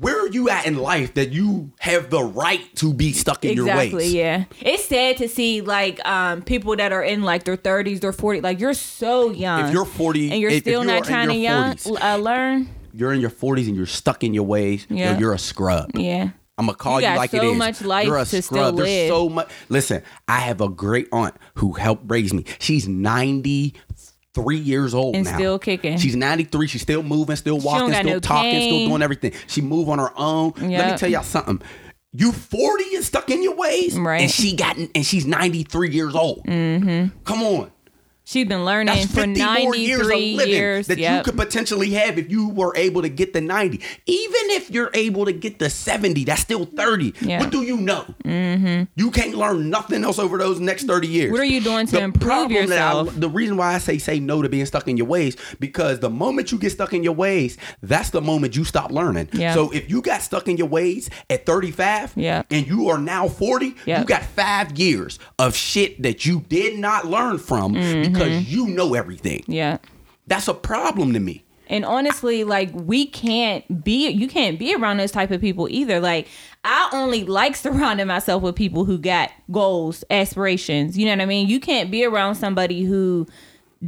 [0.00, 3.54] where are you at in life that you have the right to be stuck in
[3.54, 3.92] your ways?
[3.92, 8.00] exactly yeah it's sad to see like um people that are in like their 30s
[8.00, 10.92] their 40s like you're so young If you're 40 and you're if- if still you're
[10.92, 12.02] not in trying to young 40s.
[12.02, 14.86] uh, learn You're in your 40s and you're stuck in your ways.
[14.90, 15.12] Yeah.
[15.14, 15.90] Yo, you're a scrub.
[15.94, 17.56] yeah I'm gonna call You you, like it so is.
[17.56, 18.76] much life You're a to scrub.
[18.76, 19.08] There's live.
[19.08, 19.48] so much.
[19.70, 22.44] Listen, I have a great aunt who helped raise me.
[22.58, 22.86] She's
[24.40, 25.34] 93 years old And now.
[25.36, 25.98] still kicking.
[25.98, 26.66] She's 93.
[26.66, 29.32] She's still moving, still walking, still no talking, still doing everything.
[29.46, 30.52] She move on her own.
[30.56, 31.60] Let me tell y'all something.
[32.12, 34.22] You 40 and stuck in your ways, Right.
[34.22, 36.44] And she got and she's 93 years old.
[36.44, 37.16] Mm-hmm.
[37.24, 37.70] Come on.
[38.30, 41.90] She's been learning for 50 more 93 years of living years that you could potentially
[41.90, 43.80] have if you were able to get the 90.
[44.06, 47.14] Even if you're able to get the 70, that's still 30.
[47.20, 47.40] Yeah.
[47.40, 48.04] What do you know?
[48.24, 48.84] Mm-hmm.
[48.94, 51.32] You can't learn nothing else over those next 30 years.
[51.32, 53.18] What are you doing to improve problem that I- yourself?
[53.20, 56.10] the reason why I say say no to being stuck in your ways, because the
[56.10, 59.28] moment you get stuck in your ways, that's the moment you stop learning.
[59.32, 62.42] So if you got stuck in your ways at 35 Yeah.
[62.50, 64.00] and you are now 40, Yeah.
[64.00, 68.12] you got five years of shit that you did not learn from Mm-hmm.
[68.24, 68.52] Because mm-hmm.
[68.52, 69.44] you know everything.
[69.46, 69.78] yeah
[70.26, 71.44] That's a problem to me.
[71.68, 76.00] And honestly, like we can't be you can't be around those type of people either.
[76.00, 76.26] Like
[76.64, 80.98] I only like surrounding myself with people who got goals, aspirations.
[80.98, 81.48] You know what I mean?
[81.48, 83.26] You can't be around somebody who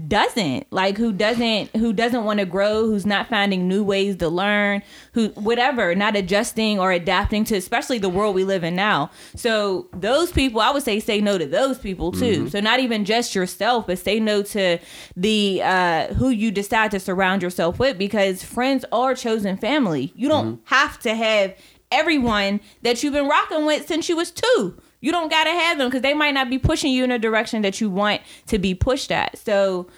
[0.09, 0.66] doesn't.
[0.72, 4.83] Like who doesn't who doesn't want to grow who's not finding new ways to learn
[5.12, 9.11] who whatever not adjusting or adapting to especially the world we live in now.
[9.37, 12.48] So those people i would say say no to those people too.
[12.48, 14.78] So not even just yourself but say no to
[15.14, 20.12] the uh who you decide to surround yourself with because friends are chosen family.
[20.16, 21.55] You don't have to have
[21.90, 25.88] everyone that you've been rocking with since you was two you don't gotta have them
[25.88, 28.75] because they might not be pushing you in a direction that you want to be
[28.75, 29.37] pushed at.
[29.37, 29.88] So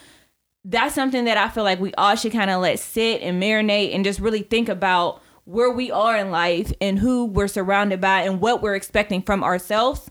[0.65, 3.93] that's something that I feel like we all should kind of let sit and marinate
[3.95, 8.21] and just really think about where we are in life and who we're surrounded by
[8.21, 10.09] and what we're expecting from ourselves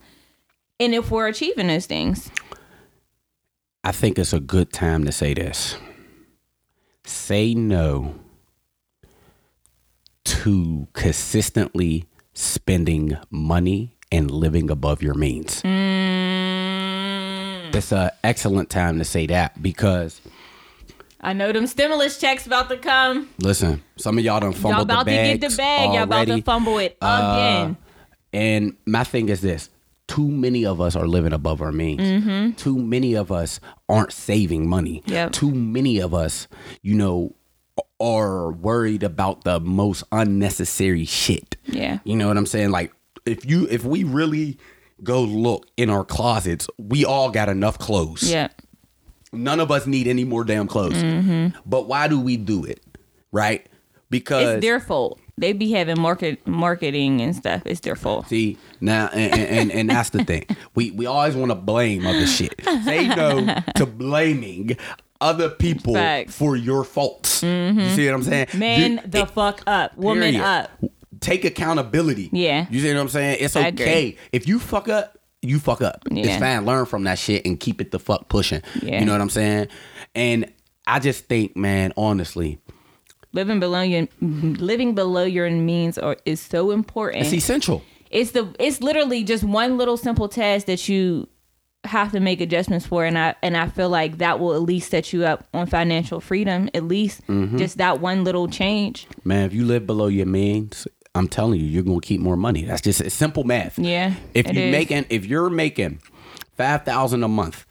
[0.79, 2.31] and if we're achieving those things.
[3.83, 5.77] I think it's a good time to say this.
[7.05, 8.15] Say no
[10.25, 15.63] to consistently spending money and living above your means.
[16.35, 20.21] Mm, It's an excellent time to say that because
[21.21, 23.29] I know them stimulus checks about to come.
[23.39, 25.95] listen, some of y'all done fumbled Y'all about the to get the bag.
[25.95, 27.77] Y'all about to fumble it Uh, again.
[28.33, 29.71] And my thing is this
[30.07, 32.57] too many of us are living above our means.
[32.61, 35.01] Too many of us aren't saving money.
[35.07, 35.13] Mm-hmm.
[35.13, 35.33] Yep.
[35.33, 36.47] Too many of us,
[36.83, 37.35] you know,
[38.01, 41.57] are worried about the most unnecessary shit.
[41.65, 42.01] Yeah.
[42.05, 42.71] You know what I'm saying?
[42.71, 42.93] Like
[43.27, 44.59] if you if we really
[45.03, 48.31] go look in our closets, we all got enough clothes.
[48.31, 48.49] Yeah.
[49.33, 50.95] None of us need any more damn clothes.
[50.95, 51.59] Mm-hmm.
[51.67, 52.81] But why do we do it?
[53.33, 53.67] Right?
[54.11, 55.19] Because It's their fault.
[55.37, 57.63] they be having market marketing and stuff.
[57.65, 58.29] It's their fault.
[58.29, 60.47] See now, and, and, and, and that's the thing.
[60.77, 62.55] We we always want to blame other shit.
[62.85, 64.77] Say no to blaming
[65.21, 66.37] other people Facts.
[66.37, 67.43] for your faults.
[67.43, 67.95] You mm-hmm.
[67.97, 68.47] see what I'm saying?
[68.55, 69.97] Man, the it- fuck up.
[69.97, 70.43] Woman period.
[70.43, 70.71] up.
[71.25, 72.29] Take accountability.
[72.33, 72.67] Yeah.
[72.71, 73.39] You see what I'm saying?
[73.41, 73.85] It's I agree.
[73.85, 75.19] okay if you fuck up.
[75.43, 76.05] You fuck up.
[76.11, 76.39] It's Yeah.
[76.39, 76.65] fine.
[76.65, 78.63] Learn from that shit and keep it the fuck pushing.
[78.83, 79.01] Yeah.
[79.01, 79.69] You know what I'm saying?
[80.15, 80.51] And
[80.87, 82.59] I just think, man, honestly,
[83.33, 87.25] Living below your living below your means or is so important.
[87.25, 87.83] it's essential.
[88.11, 91.29] it's the it's literally just one little simple task that you
[91.85, 94.89] have to make adjustments for and I and I feel like that will at least
[94.91, 97.59] set you up on financial freedom at least Mm-hmm.
[97.59, 101.67] just that one little change Man, if you live below your means, I'm telling you,
[101.67, 102.65] you're gonna keep more money.
[102.65, 103.79] That's just simple math.
[103.79, 106.01] Yeah, If you making if you're making
[106.57, 107.65] five thousand a month,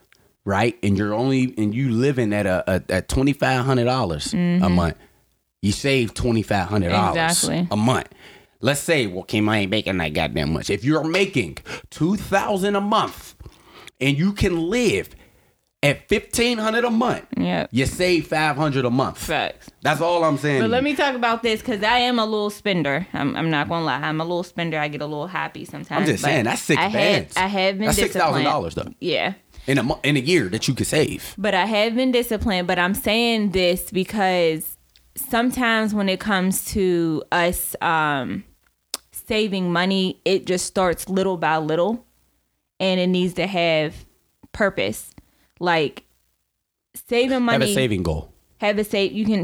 [0.45, 4.33] right, and you're only and you living at a, a at twenty five hundred dollars
[4.33, 4.95] a month,
[5.61, 7.29] you save twenty five hundred dollars Mm-hmm.
[7.29, 7.67] Exactly.
[7.71, 8.07] a month.
[8.61, 10.69] Let's say, well, Keem, I ain't making that goddamn much.
[10.69, 11.57] If you're making
[11.89, 13.35] two thousand a month
[13.99, 15.09] and you can live
[15.83, 19.17] at fifteen hundred a month, yeah, you save five hundred a month.
[19.19, 20.61] facts That's all I'm saying.
[20.61, 23.05] but let me talk about this because I am a little spender.
[23.13, 23.99] I'm, I'm not gonna lie.
[23.99, 24.79] I'm a little spender.
[24.79, 25.91] I get a little happy sometimes.
[26.01, 27.35] I'm just saying that's six I bands.
[27.37, 29.33] Have, I have been that's six thousand dollars though Yeah.
[29.67, 31.35] in a mo- in a year that you could save.
[31.37, 32.65] But I have been disciplined.
[32.67, 34.77] But I'm saying this because
[35.15, 38.43] sometimes when it comes to us um,
[39.11, 42.05] saving money, it just starts little by little,
[42.79, 44.05] and it needs to have
[44.53, 45.09] purpose.
[45.59, 46.03] Like
[46.95, 48.31] saving money, Have a saving goal.
[48.57, 49.11] have a save.
[49.13, 49.43] You can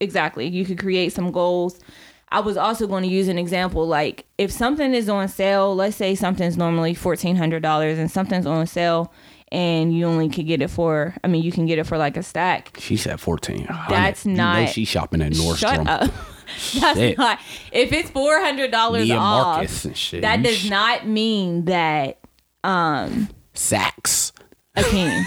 [0.00, 0.46] exactly.
[0.48, 1.78] You could create some goals.
[2.30, 5.96] I was also going to use an example like if something is on sale, let's
[5.96, 9.12] say something's normally fourteen hundred dollars and something's on sale
[9.52, 12.16] and you only could get it for I mean you can get it for like
[12.16, 12.76] a stack.
[12.80, 13.66] She said fourteen.
[13.88, 15.58] That's you not- she's shopping at Nordstrom.
[15.58, 16.10] Shut up.
[16.78, 17.18] That's Shit.
[17.18, 17.38] not
[17.72, 19.84] if it's four hundred dollars off.
[19.84, 20.22] And shit.
[20.22, 22.18] That does not mean that
[22.64, 24.23] um, Saks.
[24.76, 25.24] A king.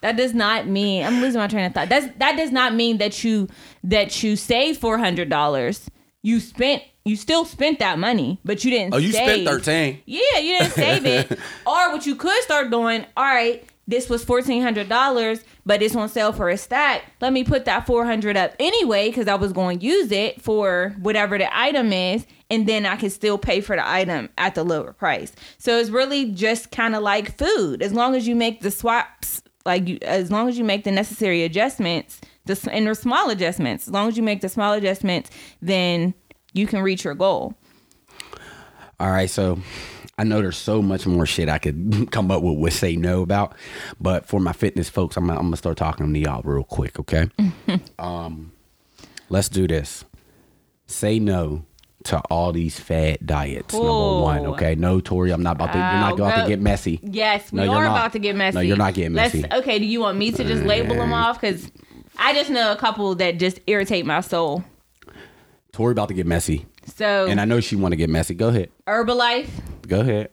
[0.00, 1.88] that does not mean I'm losing my train of thought.
[1.88, 3.48] That's that does not mean that you
[3.84, 5.90] that you saved four hundred dollars.
[6.22, 9.46] You spent you still spent that money, but you didn't Oh, you spent save.
[9.46, 10.00] thirteen.
[10.06, 11.32] Yeah, you didn't save it.
[11.66, 15.94] or what you could start doing, all right, this was fourteen hundred dollars, but it's
[15.94, 17.02] on sale for a stack.
[17.20, 20.40] Let me put that four hundred up anyway, because I was going to use it
[20.40, 24.54] for whatever the item is, and then I can still pay for the item at
[24.54, 25.32] the lower price.
[25.58, 27.82] So it's really just kind of like food.
[27.82, 30.92] As long as you make the swaps, like you, as long as you make the
[30.92, 33.86] necessary adjustments, the and the small adjustments.
[33.86, 35.30] As long as you make the small adjustments,
[35.60, 36.14] then
[36.52, 37.54] you can reach your goal.
[39.00, 39.58] All right, so
[40.16, 43.22] I know there's so much more shit I could come up with with say no
[43.22, 43.54] about,
[44.00, 47.28] but for my fitness folks, I'm, I'm gonna start talking to y'all real quick, okay?
[47.98, 48.52] um,
[49.28, 50.04] let's do this.
[50.86, 51.64] Say no
[52.04, 53.72] to all these fad diets.
[53.72, 53.88] Number
[54.20, 54.74] one, okay?
[54.74, 55.78] No, Tori, I'm not about to.
[55.78, 57.00] You're not Oh, about to get messy.
[57.02, 57.96] Yes, we No, you're are not.
[57.96, 58.54] about to get messy.
[58.56, 59.48] No, you're not getting Let's- messy.
[59.52, 61.40] okay, do you want me to just label them off?
[61.40, 61.72] Because
[62.18, 64.62] I just know a couple that just irritate my soul.
[65.72, 68.34] Tori about to get messy, So and I know she want to get messy.
[68.34, 68.70] Go ahead.
[68.86, 69.48] Herbalife,
[69.88, 70.30] Go ahead.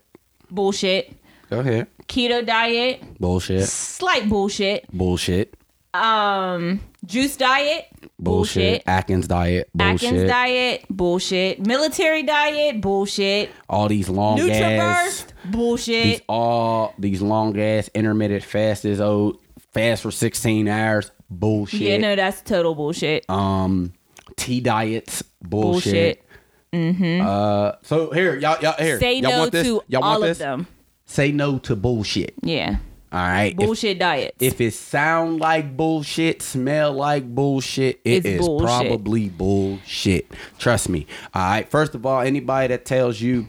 [0.50, 1.12] bullshit.
[1.50, 1.86] Go ahead.
[2.08, 3.64] Keto diet, Bullshit.
[3.68, 4.86] slight bullshit.
[4.92, 5.54] Bullshit.
[5.94, 7.86] Um, juice diet,
[8.18, 8.80] Bullshit.
[8.80, 8.82] bullshit.
[8.86, 9.68] Atkins diet.
[9.74, 10.04] Bullshit.
[10.04, 11.66] Atkins diet, bullshit.
[11.66, 13.50] Military diet, bullshit.
[13.68, 14.46] All these long ass.
[14.46, 16.04] Nutraburst, bullshit.
[16.04, 18.86] These all these long ass intermittent fasts.
[18.86, 19.38] Oh,
[19.72, 21.10] fast for sixteen hours.
[21.28, 21.80] Bullshit.
[21.80, 23.28] yeah, no, that's total bullshit.
[23.28, 23.92] Um,
[24.36, 25.22] tea diets.
[25.42, 25.82] Bullshit.
[26.22, 26.24] bullshit.
[26.72, 28.98] Uh, so here, y'all, y'all here.
[28.98, 29.66] Say y'all no want this?
[29.66, 30.38] to y'all all want of this?
[30.38, 30.66] them.
[31.04, 32.32] Say no to bullshit.
[32.42, 32.76] Yeah,
[33.12, 33.50] All right.
[33.52, 34.36] If- bullshit diets.
[34.40, 38.66] If it sound like bullshit, smell like bullshit, it It's is bullshit.
[38.88, 40.30] probably bullshit.
[40.58, 41.06] Trust me.
[41.34, 41.68] All right.
[41.70, 43.46] First of all, anybody that tells you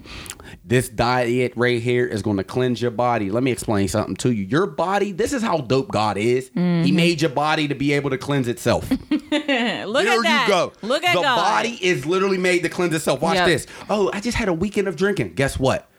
[0.66, 4.32] this diet right here is going to cleanse your body, let me explain something to
[4.32, 4.46] you.
[4.46, 6.48] Your body, this is how dope God is.
[6.50, 6.96] He Mm-hmm.
[6.96, 8.90] made your body to be able to cleanse itself.
[9.12, 10.46] Look there at that.
[10.48, 10.72] you go.
[10.82, 11.36] Look at the God.
[11.36, 13.22] body is literally made to cleanse itself.
[13.22, 13.48] Watch Yep.
[13.48, 13.68] this.
[13.90, 15.34] Oh, I just had a weekend of drinking.
[15.34, 15.90] Guess what?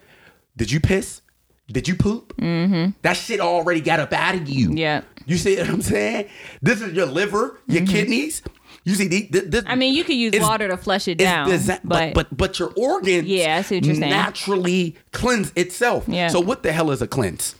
[0.57, 1.21] Did you piss?
[1.69, 2.37] Did you poop?
[2.37, 2.91] Mm-hmm.
[3.03, 4.73] That shit already got up out of you.
[4.75, 5.03] Yeah.
[5.27, 6.29] You see what I'm saying?
[6.61, 8.43] This is your liver, your kidneys.
[8.85, 9.70] You see, the, the, this, Mm-hmm.
[9.72, 12.59] I mean, you could use water to flush it down, desi- but, but, but but
[12.59, 14.11] your organs, Yeah, I see what you're saying.
[14.11, 16.05] naturally cleanse itself.
[16.07, 16.28] Yeah.
[16.28, 17.55] So what the hell is a cleanse?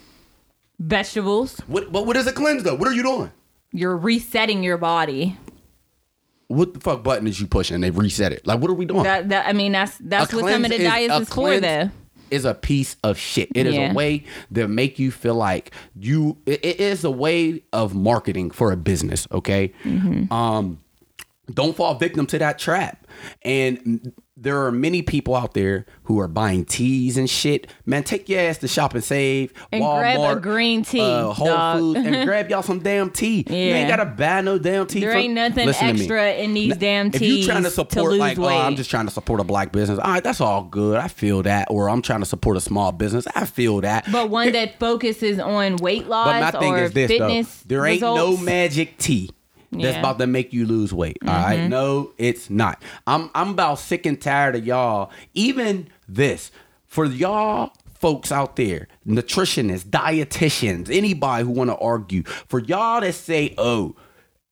[0.79, 2.75] vegetables, What what what is a cleanse though?
[2.75, 3.31] What are you doing?
[3.72, 5.37] you're resetting your body.
[6.49, 7.81] What the fuck button is you pushing?
[7.81, 8.47] They reset it.
[8.47, 9.03] Like what are we doing?
[9.03, 11.59] That, that I mean, that's that's A what some of the diets a is, for.
[11.59, 11.91] Though.
[12.31, 13.49] Is a piece of shit.
[13.55, 13.91] It is Yeah.
[13.93, 16.37] a way to make you feel like you.
[16.47, 19.27] It, it is a way of marketing for a business.
[19.33, 19.72] Okay.
[19.85, 20.33] Mm-hmm.
[20.33, 20.81] Um,
[21.53, 23.07] don't fall victim to that trap.
[23.42, 27.68] And there are many people out there who are buying teas and shit.
[27.86, 31.32] Man, take your ass to Shop and Save, And Walmart, grab a green tea, uh,
[31.32, 31.78] Whole dog.
[31.78, 33.45] Foods, and grab y'all some damn tea.
[33.49, 35.01] You ain't gotta buy no damn tea.
[35.01, 37.22] There for- ain't nothing to extra in these damn teas.
[37.22, 39.45] If you trying to to support lose like, oh, I'm just trying to support a
[39.45, 39.99] black business.
[40.01, 40.99] All right, that's all good.
[40.99, 41.68] I feel that.
[41.70, 43.26] Or I'm trying to support a small business.
[43.36, 44.11] I feel that.
[44.11, 47.68] But one that focuses on weight loss But my thing or is this fitness though.
[47.68, 48.40] There ain't results.
[48.40, 49.30] no magic tea
[49.75, 49.91] Yeah.
[49.91, 49.99] Mm-hmm.
[50.01, 51.18] about to make you lose weight.
[51.27, 51.68] all right.
[51.68, 52.83] No, it's not.
[53.07, 55.11] I'm I'm about sick and tired of y'all.
[55.35, 56.51] Even this.
[56.87, 63.14] For y'all folks out there, nutritionists, dietitians, anybody who want to argue, for y'all that
[63.14, 63.97] say, oh,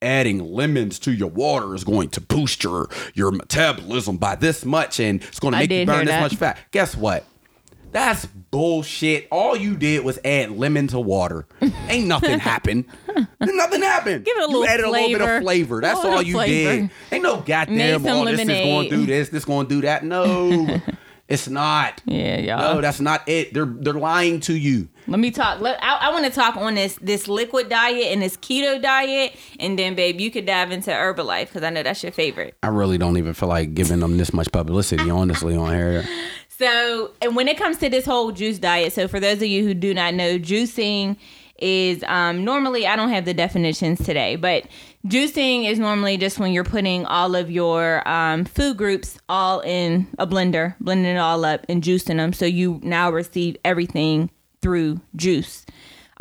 [0.01, 4.99] adding lemons to your water is going to boost your your metabolism by this much
[4.99, 6.57] and it's going to make you burn this much fat.
[6.71, 7.25] Guess what?
[7.93, 9.27] That's bullshit.
[9.31, 11.45] All you did was add lemon to water.
[11.87, 12.85] Ain't nothing happened.
[13.39, 14.25] nothing happened.
[14.25, 15.79] Give it a you little added a little bit of flavor.
[15.79, 16.81] That's all you flavor.
[16.81, 16.89] did.
[17.11, 20.03] Ain't no goddamn oh, this is going to do this, this going to do that.
[20.03, 20.81] No.
[21.27, 22.01] it's not.
[22.05, 22.75] Yeah, y'all.
[22.75, 23.53] No, that's not it.
[23.53, 24.89] They're they're lying to you.
[25.07, 25.59] Let me talk.
[25.59, 29.35] Let, I, I want to talk on this this liquid diet and this keto diet,
[29.59, 32.55] and then, babe, you could dive into Herbalife because I know that's your favorite.
[32.63, 36.05] I really don't even feel like giving them this much publicity, honestly, on here.
[36.63, 39.65] So, and when it comes to this whole juice diet, so for those of you
[39.65, 41.17] who do not know, juicing
[41.59, 44.63] is um, normally, I don't have the definitions today, but
[45.05, 50.07] juicing is normally just when you're putting all of your um, food groups all in
[50.17, 52.31] a blender, blending it all up and juicing them.
[52.31, 55.65] So you now receive everything through juice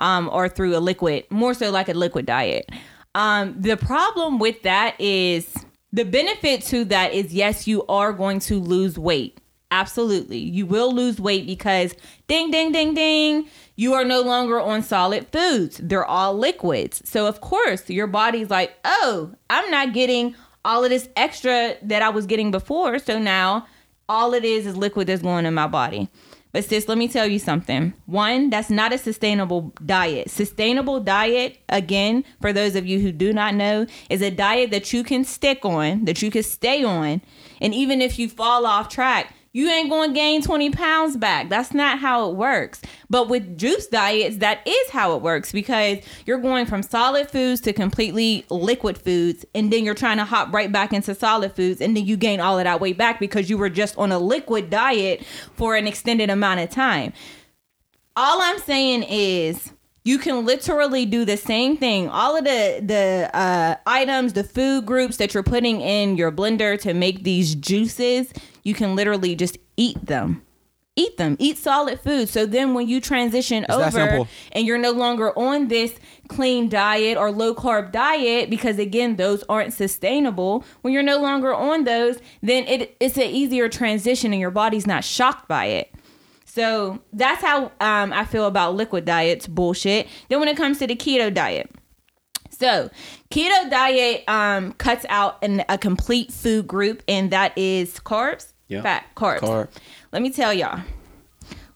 [0.01, 2.68] um, or through a liquid, more so like a liquid diet.
[3.14, 5.55] Um, the problem with that is
[5.93, 9.38] the benefit to that is yes, you are going to lose weight.
[9.72, 10.36] Absolutely.
[10.36, 11.94] You will lose weight because
[12.28, 15.80] ding, ding, ding, ding, you are no longer on solid foods.
[15.82, 17.00] They're all liquids.
[17.08, 22.02] So, of course, your body's like, oh, I'm not getting all of this extra that
[22.02, 22.98] I was getting before.
[22.98, 23.66] So now
[24.10, 26.10] all it is is liquid that's going in my body.
[26.52, 27.94] But sis, let me tell you something.
[28.04, 30.28] One, that's not a sustainable diet.
[30.28, 34.92] Sustainable diet, again, for those of you who do not know, is a diet that
[34.92, 37.22] you can stick on, that you can stay on.
[37.62, 41.50] And even if you fall off track, you ain't going to gain 20 pounds back.
[41.50, 42.80] That's not how it works.
[43.11, 47.61] But with juice diets, that is how it works because you're going from solid foods
[47.62, 49.44] to completely liquid foods.
[49.55, 51.82] And then you're trying to hop right back into solid foods.
[51.82, 54.18] And then you gain all of that weight back because you were just on a
[54.18, 55.24] liquid diet
[55.55, 57.12] for an extended amount of time.
[58.16, 59.72] All I'm saying is
[60.05, 62.09] you can literally do the same thing.
[62.09, 66.80] All of the the uh, items, the food groups that you're putting in your blender
[66.80, 68.32] to make these juices,
[68.62, 70.42] you can literally just eat them.
[70.94, 71.36] Eat them.
[71.38, 72.28] Eat solid food.
[72.28, 75.98] So then when you transition that over and you're no longer on this
[76.28, 81.54] clean diet or low carb diet because again those aren't sustainable when you're no longer
[81.54, 85.92] on those then it, it's an easier transition and your body's not shocked by it
[86.52, 89.46] so that's how um, I feel about liquid diets.
[89.46, 90.06] Bullshit.
[90.28, 91.70] Then when it comes to the keto diet,
[92.50, 92.90] so
[93.30, 98.82] keto diet um, cuts out an, a complete food group, and that is carbs, Yeah.
[98.82, 99.40] fat, carbs.
[99.40, 99.68] Carb.
[100.12, 100.80] Let me tell y'all,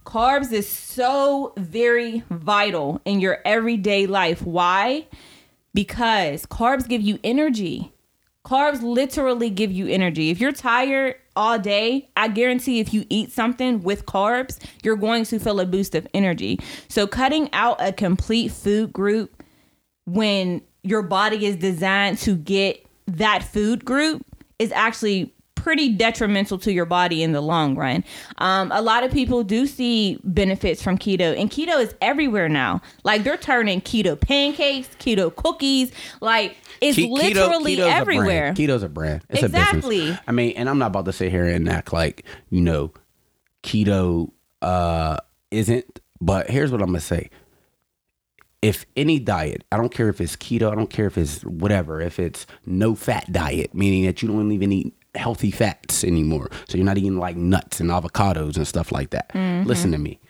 [0.05, 4.43] carbs is so very vital in your everyday life.
[4.43, 5.07] Why?
[5.75, 7.93] Because carbs give you energy.
[8.47, 10.31] Carbs literally give you energy.
[10.31, 15.25] If you're tired all day, I guarantee if you eat something with carbs, you're going
[15.27, 16.61] to feel a boost of energy.
[16.89, 19.43] So, cutting out a complete food group
[20.07, 24.25] when your body is designed to get that food group
[24.59, 25.35] is actually
[25.67, 28.05] pretty detrimental to your body in the long run.
[28.39, 32.81] Um, a lot of people do see benefits from keto, and keto is everywhere now.
[33.03, 35.91] Like they're turning keto pancakes, keto cookies,
[36.21, 38.51] like it's Ke- literally everywhere.
[38.51, 38.53] A.
[38.53, 39.25] Keto's a brand.
[39.29, 40.17] It's a Exactly.
[40.29, 42.93] I mean, and I'm not about to sit here and act like you know,
[43.65, 44.31] keto
[44.63, 45.17] uh,
[45.51, 45.99] isn't.
[46.21, 47.29] But here's what I'm gonna say.
[48.63, 52.01] If any diet, I don't care if it's keto, I don't care if it's whatever,
[52.01, 56.51] if it's no fat diet, meaning that you don't even eat healthy fats anymore.
[56.69, 59.29] So you're not eating like nuts and avocados and stuff like that.
[59.31, 59.67] Mm-hmm.
[59.69, 60.21] Listen to me.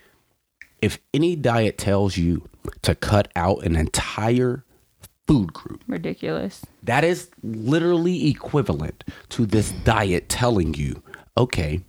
[0.82, 2.49] If any diet tells you
[2.82, 4.64] to cut out an entire
[5.26, 6.64] food group, Ridiculous.
[6.82, 11.03] that is literally equivalent to this diet telling you,
[11.37, 11.80] okay,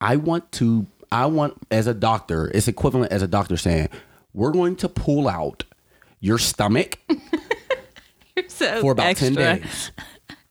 [0.00, 3.88] I want to, I want, as a doctor, it's equivalent as a doctor saying,
[4.34, 5.64] we're going to pull out
[6.20, 6.98] your stomach
[8.48, 9.30] So for about extra.
[9.30, 9.92] 10 days.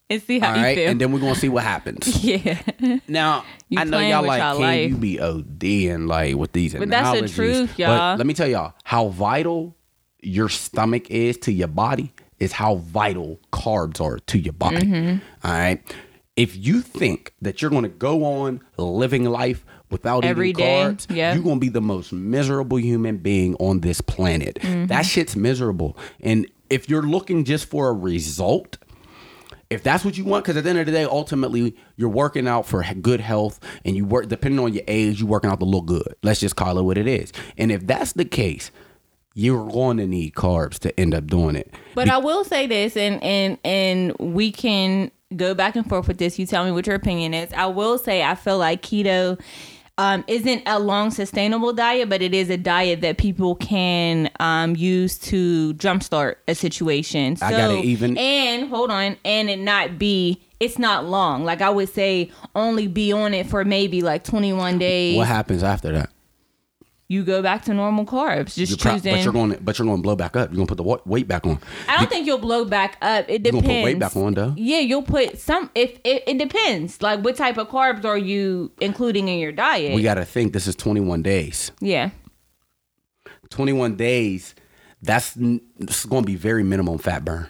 [0.10, 0.90] And see how All feel.
[0.90, 2.24] And then we're going to see what happens.
[2.24, 2.62] yeah.
[3.08, 4.90] Now, You I know y'all like, can life.
[4.90, 8.18] you be ODing like with these But that's the truth, y'all.
[8.18, 9.76] let me tell y'all how vital
[10.22, 14.78] your stomach is to your body is how vital carbs are to your body.
[14.78, 15.48] Mm-hmm.
[15.48, 15.96] All right.
[16.36, 20.84] If you think that you're going to go on living life without Every eating day,
[20.84, 24.56] carbs, you're going to be the most miserable human being on this planet.
[24.62, 24.86] Mm-hmm.
[24.88, 25.98] That shit's miserable.
[26.22, 28.78] And if you're looking just for a result,
[29.70, 32.48] if that's what you want, because at the end of the day, ultimately you're working
[32.48, 35.66] out for good health, and you work depending on your age, you're working out to
[35.66, 36.16] look good.
[36.24, 37.32] Let's just call it what it is.
[37.58, 38.72] And if that's the case,
[39.36, 41.74] you're going to need carbs to end up doing it.
[41.96, 46.18] But I will say this, and and and we can go back and forth with
[46.18, 46.40] this.
[46.40, 47.54] You tell me what your opinion is.
[47.54, 49.40] I will say I feel like keto
[50.00, 54.74] um, isn't a long sustainable diet, but it is a diet that people can um,
[54.78, 57.36] use to jumpstart a situation.
[57.36, 60.42] So, I gotta even- and hold on, and it not be.
[60.62, 61.44] It's not long.
[61.44, 65.18] Like I would say, only be on it for maybe like 21 days.
[65.18, 66.10] What happens after that?
[67.10, 68.54] You go back to normal carbs.
[68.56, 69.16] Just You're pro- choosing.
[69.16, 70.50] but you're going, to, but you're going to blow back up.
[70.52, 71.60] You're going to put the wa- weight back on.
[71.88, 73.26] I don't think you'll blow back up.
[73.28, 73.64] It depends.
[73.66, 74.54] You're gonna put weight back on, though.
[74.56, 75.72] Yeah, you'll put some.
[75.74, 79.96] If it, it depends, like what type of carbs are you including in your diet?
[79.96, 81.72] We got to think this is 21 days.
[81.82, 82.12] yeah,
[83.50, 84.54] 21 days,
[85.02, 85.36] that's
[85.80, 87.48] it's going to be very minimum fat burn.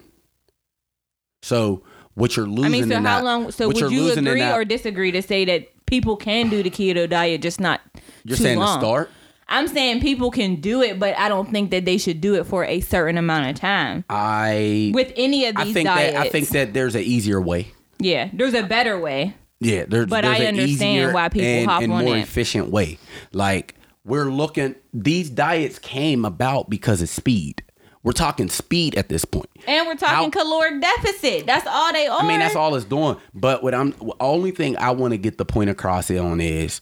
[1.42, 1.84] So
[2.14, 3.52] what you're losing I mean, so how that, long?
[3.52, 7.10] So would you agree that- or disagree to say that people can do the keto
[7.10, 7.82] diet, just not
[8.24, 8.80] You're saying long?
[8.80, 9.12] to start?
[9.50, 12.46] I'm saying people can do it, but I don't think that they should do it
[12.46, 16.14] for a certain amount of time I with any of these I think diets.
[16.14, 17.72] that I think that there's an easier way.
[18.00, 19.34] yeah, there's a better way.
[19.60, 22.22] Yeah, there's But there's I understand why people and, hop and on more it.
[22.22, 22.98] efficient way.
[23.34, 23.76] Like
[24.06, 27.64] we're looking these diets came about because of speed.
[28.02, 29.26] We're talking speed at this.
[29.68, 31.46] And we're talking How- caloric deficit.
[31.46, 32.22] That's all they are.
[32.22, 33.18] I mean, that's all it's doing.
[33.34, 36.80] But what I'm the only thing I want to get the point across on is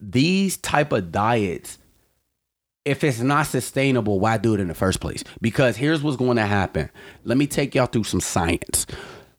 [0.00, 1.78] these type of diets.
[2.84, 5.24] If it's not sustainable, why do it in the first place?
[5.40, 6.88] Because here's what's going to happen.
[7.24, 8.86] Let me take y'all through some science.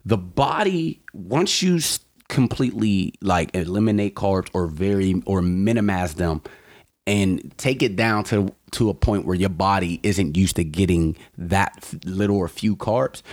[0.03, 1.79] The body, once you
[2.27, 6.41] completely like eliminate carbs or very or minimize them,
[7.07, 11.15] and take it down to to a point where your body isn't used to getting
[11.37, 13.23] that little or few carbs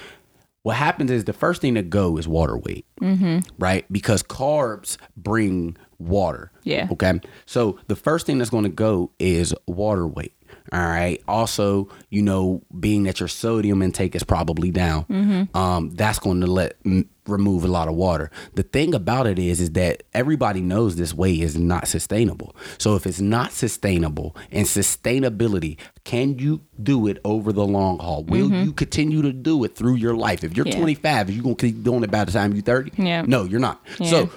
[0.62, 3.40] what happens is the first thing to go is water weight mm-hmm.
[3.58, 6.88] right because carbs bring water Yeah.
[6.92, 7.20] okay?
[7.46, 10.32] So the first thing that's going to go is water weight
[10.72, 11.20] all right?
[11.28, 16.46] Also you know being that your sodium intake is probably down um, that's going to
[16.46, 18.30] let m- remove a lot of water.
[18.54, 22.54] The thing about it is is that everybody knows this way is not sustainable.
[22.78, 28.24] So if it's not sustainable and sustainability can you do it over the long haul?
[28.24, 30.44] Will you continue to do it through your life?
[30.44, 30.76] If you're Yeah.
[30.78, 33.22] 25 are you going to keep doing it by the time you're 30 Yeah.
[33.26, 33.82] no you're not.
[33.98, 34.10] Yeah.
[34.10, 34.30] so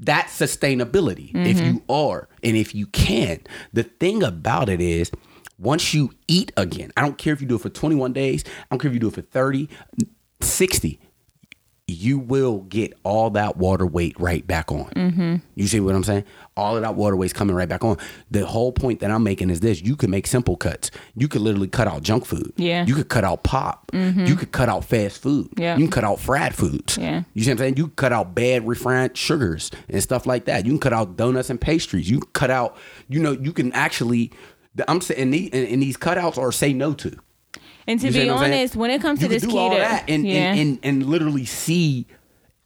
[0.00, 1.66] that's sustainability if mm-hmm.
[1.66, 3.40] you are and if you can.
[3.72, 5.10] The thing about it is
[5.58, 8.66] once you eat again i don't care if you do it for 21 days i
[8.70, 9.68] don't care if you do it for 30
[10.40, 11.00] 60
[11.88, 14.90] you will get all that water weight right back on.
[14.90, 15.36] Mm-hmm.
[15.54, 16.24] You see what I'm saying?
[16.54, 17.96] All of that water weight's coming right back on.
[18.30, 20.90] The whole point that I'm making is this: you can make simple cuts.
[21.16, 22.52] You could literally cut out junk food.
[22.56, 22.84] Yeah.
[22.84, 23.90] You could cut out pop.
[23.94, 25.48] You could cut out fast food.
[25.56, 25.76] Yeah.
[25.76, 26.98] You can cut out fried foods.
[26.98, 27.22] Yeah.
[27.32, 27.76] You see what I'm saying?
[27.78, 30.66] You can cut out bad refined sugars and stuff like that.
[30.66, 32.10] You can cut out donuts and pastries.
[32.10, 32.76] You can cut out.
[33.08, 34.30] You know, you can actually.
[34.86, 37.16] I'm saying, and these, and, and these cutouts are say no to.
[37.88, 38.52] And to You be what I'm saying?
[38.60, 40.52] honest, when it comes you to this keto, all that and, yeah.
[40.52, 42.06] and, and and literally see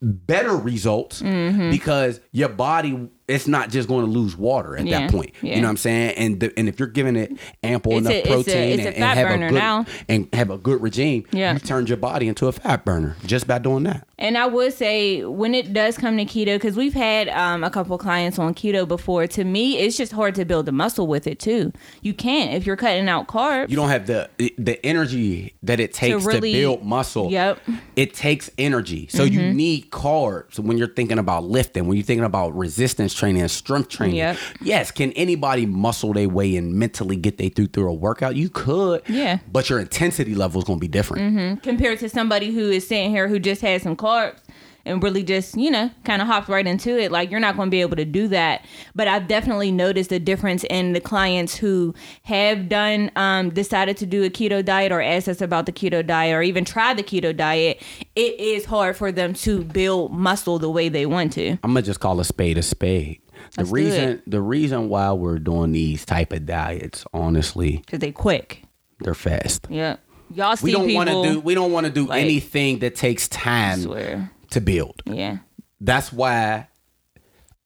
[0.03, 1.71] better results Mm-hmm.
[1.71, 5.33] because your body it's not just going to lose water at Yeah, that point.
[5.43, 5.55] yeah.
[5.55, 6.15] You know what I'm saying?
[6.17, 9.05] And the, and if you're giving it ample It's enough a- protein a and, and
[9.05, 9.87] have a good now.
[10.09, 11.53] and have a good regime, Yeah.
[11.55, 14.07] you turned your body into a fat burner just by doing that.
[14.19, 17.71] And I would say when it does come to keto, because we've had um, a
[17.71, 19.27] couple clients on keto before.
[19.27, 21.73] To me, it's just hard to build a muscle with it too.
[22.03, 23.71] You can't if you're cutting out carbs.
[23.71, 27.31] You don't have the the energy that it takes to, really- build muscle.
[27.31, 27.59] Yep.
[27.97, 29.09] It takes energy.
[29.11, 29.35] So Mm-hmm.
[29.35, 33.51] you need carbs when you're thinking about lifting, when you're thinking about resistance training and
[33.51, 34.17] strength training.
[34.17, 34.39] Yep.
[34.63, 38.37] Yes, can anybody muscle their way and mentally get they through through a workout?
[38.37, 39.03] You could.
[39.09, 39.39] Yeah.
[39.51, 41.23] But your intensity level is going to be different.
[41.23, 41.61] Mm-hmm.
[41.61, 44.37] compared to somebody who is sitting here who just had some carbs
[44.85, 47.69] and really just you know kind of hopped right into it like you're not going
[47.69, 48.65] to be able to do that.
[48.95, 54.07] But i've definitely noticed a difference in the clients who have done um, decided to
[54.07, 57.03] do a keto diet or asked us about the keto diet or even tried the
[57.03, 57.83] keto diet
[58.17, 61.51] it is hard for them to build muscle the way they want to.
[61.63, 63.21] I'm gonna just call a spade a spade.
[63.57, 68.13] The Let's reason the reason why we're doing these type of diets, honestly, because they
[68.13, 68.63] quick.
[69.01, 69.67] they're fast.
[69.69, 69.97] yeah
[70.35, 72.95] y'all see We don't want to do we don't want to do like- anything that
[72.95, 73.81] takes time.
[73.81, 75.03] swear to build.
[75.07, 75.39] yeah
[75.81, 76.69] That's why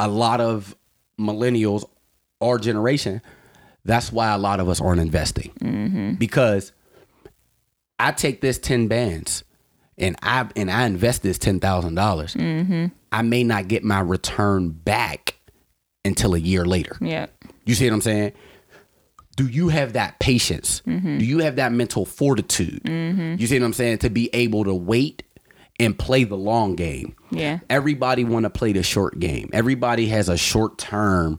[0.00, 0.74] a lot of
[1.18, 1.84] millennials,
[2.40, 3.22] our generation,
[3.84, 6.14] that's why a lot of us aren't investing Mm-hmm.
[6.14, 6.72] because
[7.98, 9.42] I take this 10 bands
[9.98, 11.94] and I and I invest this ten dollars,
[12.34, 12.86] mm-hmm.
[13.12, 15.36] I may not get my return back
[16.04, 16.98] until a year later.
[17.00, 17.26] Yeah.
[17.64, 18.32] You see what I'm saying?
[19.36, 20.82] Do you have that patience?
[20.86, 21.18] Mm-hmm.
[21.18, 22.82] Do you have that mental fortitude?
[22.84, 23.36] Mm-hmm.
[23.40, 23.98] You see what I'm saying?
[23.98, 25.22] To be able to wait
[25.78, 27.16] and play the long game.
[27.30, 27.60] Yeah.
[27.68, 29.50] Everybody want to play the short game.
[29.52, 31.38] Everybody has a short term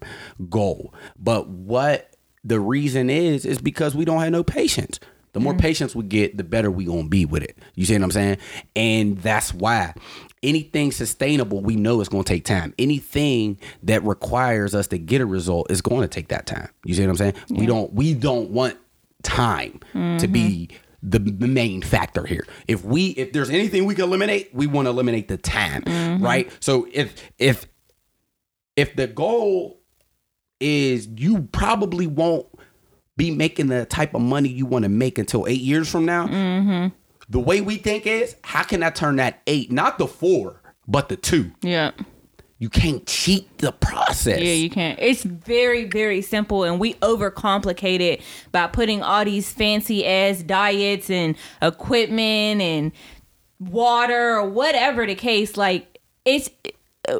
[0.49, 0.93] goal.
[1.17, 4.99] But what the reason is is because we don't have no patience.
[5.33, 7.59] The more patience we get, the better we gonna be with it.
[7.75, 8.37] You see what I'm saying?
[8.75, 9.93] And that's why
[10.41, 12.73] anything sustainable, we know it's gonna take time.
[12.79, 16.69] Anything that requires us to get a result is going to take that time.
[16.85, 17.33] You see what I'm saying?
[17.49, 18.77] We don't we don't want
[19.21, 20.86] time to be mm-hmm.
[21.03, 22.45] The main factor here.
[22.67, 26.23] If we if there's anything we can eliminate, we want to eliminate the time, mm-hmm.
[26.23, 26.51] right?
[26.59, 27.65] So if if
[28.75, 29.81] if the goal
[30.59, 32.47] is you probably won't
[33.15, 36.27] be making the type of money you want to make until eight years from now.
[36.27, 36.95] Mm-hmm.
[37.29, 41.09] The way we think is, how can I turn that eight, not the four, but
[41.09, 41.51] the two?
[41.61, 41.91] Yeah.
[42.59, 44.39] You can't cheat the process.
[44.39, 44.97] Yeah, you can't.
[44.99, 51.09] It's very, very simple, and we overcomplicate it by putting all these fancy ass diets
[51.11, 52.91] and equipment and
[53.59, 55.55] water or whatever the case.
[55.55, 56.49] Like, it's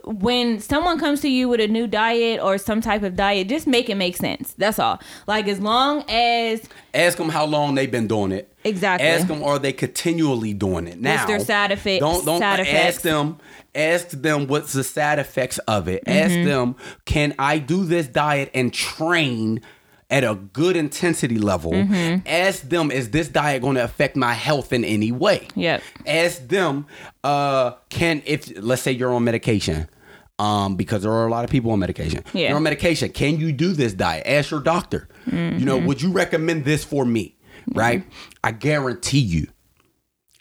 [0.04, 3.68] when someone comes to you with a new diet or some type of diet, just
[3.68, 4.54] make it make sense.
[4.58, 5.00] That's all.
[5.28, 8.52] Like, as long as Ask them how long they've been doing it.
[8.64, 9.08] Exactly.
[9.08, 11.26] Ask them are they continually doing it now.
[11.26, 13.02] their side effects- Don't don't side ask effects?
[13.04, 13.38] them.
[13.78, 16.04] Ask them what's the side effects of it.
[16.06, 16.18] Mm-hmm.
[16.26, 16.76] Ask them
[17.06, 19.62] can I do this diet and train
[20.10, 21.72] at a good intensity level?
[21.74, 22.26] Mm-hmm.
[22.28, 25.48] Ask them is this diet going to affect my health in any way?
[25.56, 25.82] Yep.
[26.06, 26.86] Ask them
[27.24, 29.88] uh can if let's say you're on medication.
[30.40, 32.24] Um, because there are a lot of people on medication.
[32.32, 32.50] Yeah.
[32.50, 33.10] You're on medication.
[33.10, 34.22] Can you do this diet?
[34.28, 35.08] Ask your doctor.
[35.26, 35.34] You
[35.66, 35.88] know, Mm-hmm.
[35.88, 37.36] would you recommend this for me?
[37.74, 38.04] Right?
[38.44, 39.48] I guarantee you,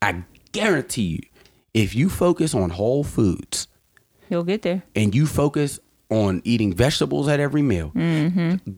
[0.03, 0.22] I
[0.53, 1.20] guarantee you,
[1.77, 3.68] if you focus on whole foods
[4.31, 4.83] you'll get there.
[4.95, 5.79] and you focus
[6.11, 7.91] on eating vegetables at every meal,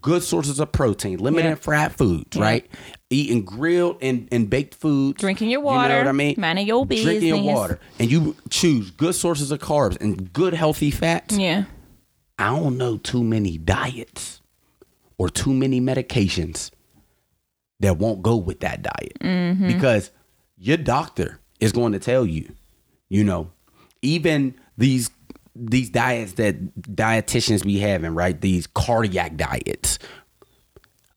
[0.01, 1.51] good sources of protein, limited Mm-hmm.
[1.51, 1.55] Yeah.
[1.57, 2.67] fried foods, right?
[3.11, 5.21] Eating grilled and, and baked foods.
[5.21, 5.89] Drinking your water.
[5.89, 6.35] You know what I mean?
[6.39, 7.81] minding your Drinking your water.
[7.99, 11.37] And you choose good sources of carbs and good healthy fats.
[11.37, 11.65] Yeah.
[12.39, 14.41] I don't know too many diets
[15.19, 16.71] or too many medications
[17.81, 19.67] that won't go with that diet Mm-hmm.
[19.67, 20.11] because
[20.57, 22.51] your doctor is going to tell you,
[23.09, 23.51] you know,
[24.03, 25.11] even these
[25.55, 28.41] these diets that dietitians be having, right?
[28.41, 29.99] These cardiac diets.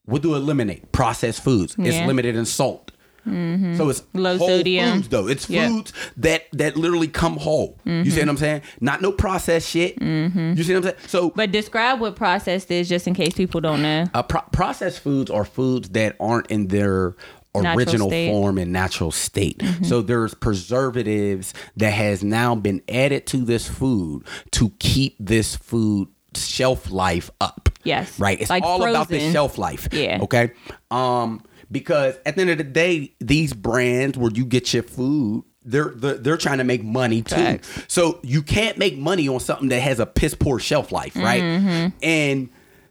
[0.05, 0.91] What do eliminate?
[0.91, 1.75] Processed foods.
[1.77, 2.91] It's limited in salt.
[3.27, 3.75] Mm-hmm.
[3.77, 4.93] So it's Low sodium.
[4.95, 5.27] foods though.
[5.27, 5.67] It's Yeah.
[5.67, 7.77] foods that that literally come whole.
[7.85, 8.37] You see what I'm mm-hmm.
[8.37, 8.61] saying?
[8.79, 9.99] Not no processed shit.
[9.99, 10.53] Mm-hmm.
[10.57, 11.07] You see what I'm saying?
[11.07, 14.05] So But describe what processed is just in case people don't know.
[14.13, 17.15] uh, pro- processed foods are foods that aren't in their
[17.55, 18.09] original.
[18.09, 18.31] Mm-hmm.
[18.31, 19.61] form and natural state.
[19.83, 26.07] So there's preservatives that has now been added to this food to keep this food
[26.35, 27.69] shelf life up.
[27.83, 28.19] Yes.
[28.19, 28.39] Right.
[28.39, 29.89] It's Like all about the shelf life.
[29.91, 30.19] Yeah.
[30.21, 30.51] Okay.
[30.89, 35.43] Um because at the end of the day these brands where you get your food
[35.63, 37.35] they're, they're they're trying to make money too.
[37.35, 37.85] Facts.
[37.87, 41.43] So you can't make money on something that has a piss poor shelf life, right?
[41.43, 41.97] Mm-hmm.
[42.01, 42.49] And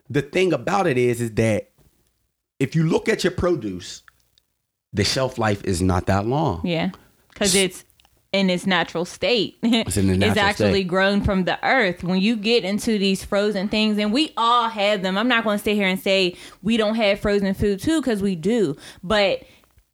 [0.09, 1.71] the thing about it is, is that
[2.59, 4.03] if you look at your produce,
[4.93, 6.61] the shelf life is not that long.
[6.67, 6.91] Yeah.
[7.29, 7.85] Because it's
[8.33, 9.59] in its natural state.
[9.63, 10.89] It's natural actually state.
[10.89, 12.05] grown from the earth.
[12.05, 15.17] When you get into these frozen things, and we all have them.
[15.19, 18.23] I'm not going to sit here and say we don't have frozen food too, because
[18.23, 18.77] we do.
[19.03, 19.43] But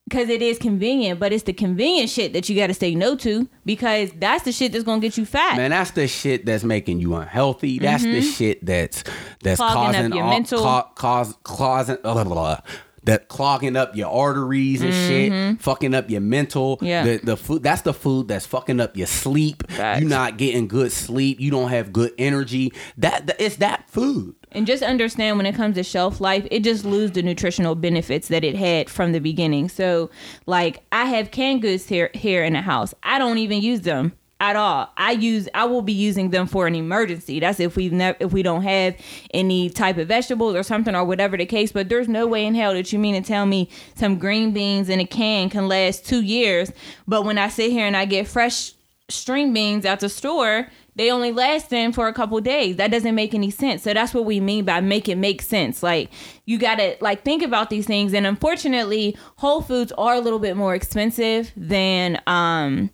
[0.09, 3.17] because it is convenient, but it's the convenient shit that you got to say no
[3.17, 5.57] to because that's the shit that's going to get you fat.
[5.57, 7.81] Man, that's the shit that's making you unhealthy.
[7.81, 9.03] That's the shit that's
[9.43, 9.73] that's Mm-hmm.
[9.73, 12.59] Clogging causing your all, mental- ca- cause causing blah, blah, blah,
[13.07, 16.77] that clogging up your arteries and shit, fucking up your mental.
[16.77, 16.87] Mm-hmm.
[16.87, 17.05] Yeah.
[17.05, 19.65] The the food that's the food that's fucking up your sleep.
[19.71, 21.41] You're not getting good sleep.
[21.41, 22.73] You don't have good energy.
[22.99, 24.35] That, that it's that food.
[24.53, 28.29] And just understand when it comes to shelf life, it just lose the nutritional benefits
[28.29, 29.69] that it had from the beginning.
[29.69, 30.11] So,
[30.47, 32.95] like I have canned goods here here in the house.
[33.03, 34.91] I don't even use them at all.
[34.97, 37.41] I use I will be using them for an emergency.
[37.41, 38.97] That's if we never if we don't have
[39.33, 41.73] any type of vegetables or something or whatever the case.
[41.73, 44.89] But there's no way in hell that you mean to tell me some green beans
[44.89, 46.71] in a can can last two years.
[47.07, 48.73] But when I sit here and I get fresh
[49.09, 52.77] string beans at the store, they only last them for a couple days.
[52.77, 53.83] That doesn't make any sense.
[53.83, 55.83] So that's what we mean by make it make sense.
[55.83, 56.11] Like
[56.45, 58.13] you gotta like think about these things.
[58.13, 62.91] And unfortunately, Whole Foods are a little bit more expensive than um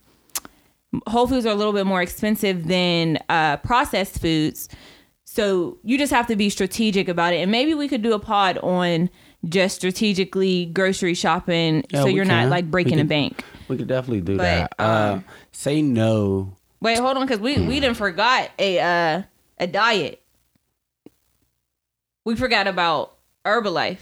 [1.06, 4.68] Whole Foods are a little bit more expensive than uh processed foods.
[5.24, 7.38] So you just have to be strategic about it.
[7.38, 9.08] And maybe we could do a pod on
[9.48, 13.42] just strategically grocery shopping Yeah, so you're not like breaking a bank.
[13.68, 14.74] We could definitely do But, that.
[14.78, 16.54] uh, um, say no.
[16.82, 19.22] Wait, hold on, because we we didn't forgot a uh
[19.58, 20.20] a diet.
[22.24, 23.14] We forgot about
[23.44, 23.98] Herbalife.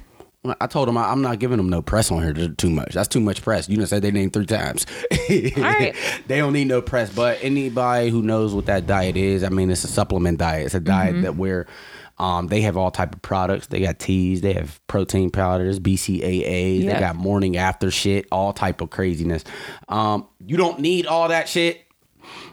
[0.59, 2.95] I told them I, I'm not giving them no press on here too much.
[2.95, 3.69] That's too much press.
[3.69, 4.87] You done said they name three times.
[5.57, 5.95] right.
[6.27, 7.13] They don't need no press.
[7.13, 10.67] But anybody who knows what that diet is, I mean, it's a supplement diet.
[10.67, 11.23] It's a diet Mm-hmm.
[11.23, 11.67] that where
[12.19, 13.67] um, they have all type of products.
[13.67, 14.41] They got teas.
[14.43, 16.85] They have protein powders, BCAAs.
[16.85, 16.95] Yeah.
[16.95, 18.27] They got morning after shit.
[18.33, 19.45] All type of craziness.
[19.89, 21.83] Um, you don't need all that shit.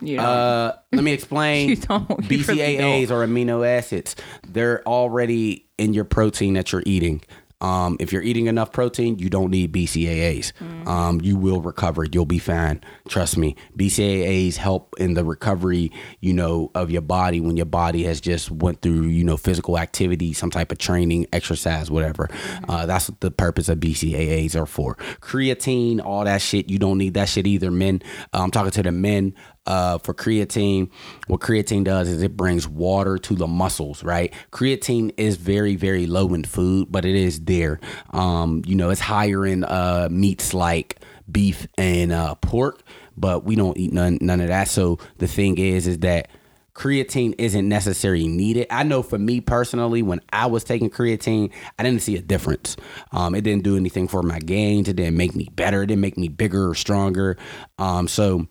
[0.01, 0.27] Yeah.
[0.27, 1.69] Uh, let me explain.
[1.69, 4.15] You really BCAAs are amino acids.
[4.47, 7.21] They're already in your protein that you're eating.
[7.59, 10.53] Um, if you're eating enough protein, you don't need BCAAs.
[10.53, 10.87] Mm.
[10.87, 12.05] Um, you will recover.
[12.05, 12.81] You'll be fine.
[13.07, 13.55] Trust me.
[13.75, 18.51] BCAAs help in the recovery, you know, of your body when your body has just
[18.51, 22.27] went through, you know, physical activity, some type of training, exercise, whatever.
[22.27, 22.69] Mm-hmm.
[22.69, 24.95] Uh, that's what the purpose of BCAAs are for.
[25.21, 26.69] Creatine, all that shit.
[26.69, 28.01] You don't need that shit either, men.
[28.33, 29.33] Uh, I'm talking to the men
[29.67, 30.89] uh, for creatine.
[31.27, 34.33] What creatine does is it brings water to the muscles, right?
[34.51, 37.79] Creatine is very, very low in food, but it is there.
[38.11, 40.99] Um, you know, it's higher in uh, meats like
[41.29, 42.81] beef and uh, pork,
[43.17, 44.69] but we don't eat none none of that.
[44.69, 46.29] So the thing is, is that
[46.73, 48.67] creatine isn't necessarily needed.
[48.69, 52.77] I know for me personally, when I was taking creatine, I didn't see a difference.
[53.11, 54.87] Um, it didn't do anything for my gains.
[54.87, 55.81] It didn't make me better.
[55.81, 57.35] It didn't make me bigger or stronger.
[57.79, 58.47] Um, so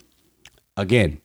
[0.77, 1.21] again,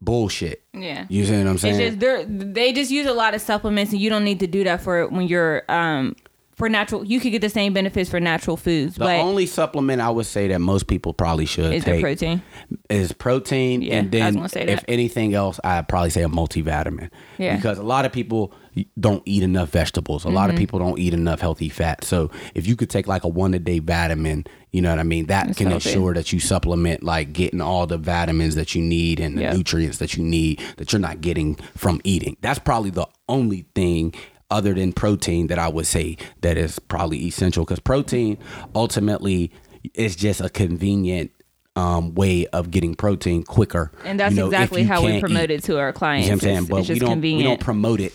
[0.00, 0.62] bullshit.
[0.72, 1.06] yeah.
[1.08, 1.80] You see what I'm saying?
[1.80, 4.46] It's just they they just use a lot of supplements, and you don't need to
[4.46, 6.16] do that for when you're um
[6.54, 7.04] for natural.
[7.04, 10.26] You could get the same benefits for natural foods, the but only supplement I would
[10.26, 12.42] say that most people probably should is take protein.
[12.90, 16.22] is protein, Yeah, and I was then gonna say if anything else, I'd probably say
[16.22, 17.10] a multivitamin.
[17.38, 17.56] Yeah.
[17.56, 18.52] Because a lot of people
[18.98, 20.24] don't eat enough vegetables.
[20.24, 20.36] A Mm-hmm.
[20.36, 22.04] lot of people don't eat enough healthy fat.
[22.04, 25.02] So if you could take like a one a day vitamin, you know what I
[25.04, 25.88] mean, that can healthy.
[25.90, 29.52] ensure that you supplement like getting all the vitamins that you need and the Yeah.
[29.54, 32.36] nutrients that you need that you're not getting from eating.
[32.42, 34.14] That's probably the only thing
[34.50, 38.38] other than protein that I would say that is probably essential because protein
[38.74, 39.50] ultimately
[39.94, 41.30] is just a convenient
[41.76, 43.92] um, way of getting protein quicker.
[44.04, 45.60] And that's You know, exactly how we promote eat.
[45.60, 46.28] it to our You clients.
[46.28, 46.56] know what I'm saying?
[46.56, 48.12] It's- But it's we don't we don't promote it.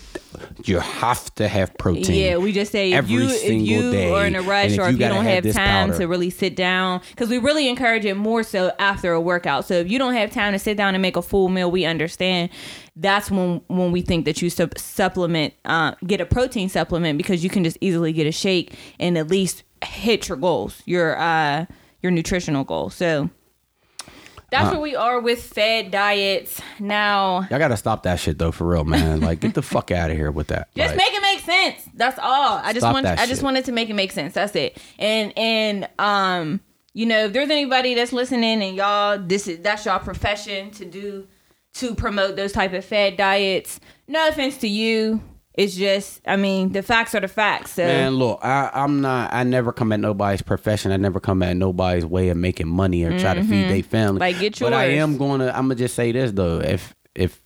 [0.64, 2.14] You have to have protein.
[2.14, 4.72] Yeah, we just say if every you if single you day, are in a rush
[4.78, 5.98] or you if you gotta don't have have time powder.
[5.98, 9.64] to really sit down, because we really encourage it more so after a workout.
[9.66, 11.84] So if you don't have time to sit down and make a full meal, we
[11.84, 12.50] understand.
[12.96, 17.42] That's when when we think that you sup- supplement, uh, get a protein supplement because
[17.42, 21.66] you can just easily get a shake and at least hit your goals, your uh
[22.02, 22.94] your nutritional goals.
[22.94, 23.30] So.
[24.54, 27.46] That's where we are with fed diets now.
[27.50, 29.20] Y'all gotta stop that shit though, for real, man.
[29.20, 30.68] Like, get the fuck out of here with that.
[30.74, 31.88] Just Like, make it make sense.
[31.94, 32.58] That's all.
[32.62, 33.06] I just want.
[33.06, 33.42] I just shit.
[33.42, 34.34] wanted to make it make sense.
[34.34, 34.80] That's it.
[34.98, 36.60] And and um,
[36.92, 40.84] you know, if there's anybody that's listening and y'all, this is that's y'all profession to
[40.84, 41.26] do
[41.74, 43.80] to promote those type of fed diets.
[44.06, 45.20] No offense to you.
[45.54, 47.72] It's just, I mean, the facts are the facts.
[47.72, 49.32] So Man, look, I, I'm not.
[49.32, 50.90] I never come at nobody's profession.
[50.90, 54.14] I never come at nobody's way of making money or try to feed their family.
[54.14, 54.18] Mm-hmm.
[54.18, 55.48] Like, get But I am going to.
[55.56, 56.58] I'm gonna just say this though.
[56.60, 57.40] If if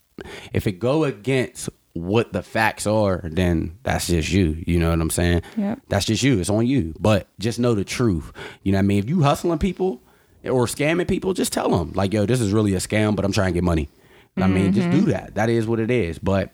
[0.54, 4.62] if it go against what the facts are, then that's just you.
[4.66, 5.42] You know what I'm saying?
[5.58, 5.80] Yep.
[5.88, 6.38] That's just you.
[6.40, 6.94] It's on you.
[6.98, 8.32] But just know the truth.
[8.62, 8.98] You know what I mean?
[9.00, 10.00] If you hustling people
[10.44, 13.32] or scamming people, just tell them like, yo, this is really a scam, but I'm
[13.32, 13.90] trying to get money.
[14.36, 15.00] I mean, just Mm-hmm.
[15.00, 15.34] do that.
[15.34, 16.18] That is what it is.
[16.20, 16.52] But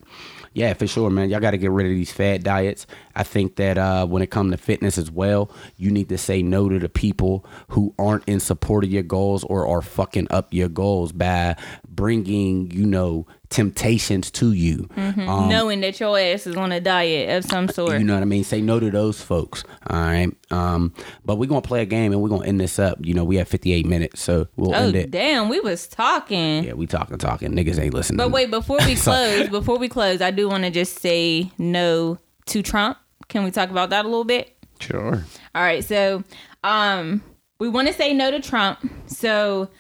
[0.55, 1.29] yeah, for sure, man.
[1.31, 2.87] Y'all got to get rid of these fad diets.
[3.17, 6.43] I think that uh, when it comes to fitness as well, you need to say
[6.43, 10.55] no to the people who aren't in support of your goals or are fucking up
[10.55, 11.57] your goals by
[11.89, 14.89] bringing, you know, temptations to you.
[14.97, 17.99] Um, knowing that your ass is on a diet of some sort.
[18.01, 18.43] you know what I mean?
[18.43, 19.63] Say no to those folks.
[19.89, 20.29] All right.
[20.51, 20.93] Um,
[21.25, 22.99] but we're gonna play a game and we're gonna end this up.
[23.01, 25.11] You know, we have 58 minutes, so we'll oh end it.
[25.13, 26.65] damn, we was talking.
[26.65, 27.53] Yeah, we talking, talking.
[27.53, 28.17] Niggas ain't listening.
[28.17, 32.19] But wait, before we close, before we close, I do want to just say no
[32.47, 32.99] to Trump.
[33.29, 34.57] Can we talk about that a little bit?
[34.81, 35.25] Sure.
[35.55, 36.25] All right, so
[36.65, 37.23] um
[37.61, 38.81] we want to say no to Trump.
[39.07, 39.71] So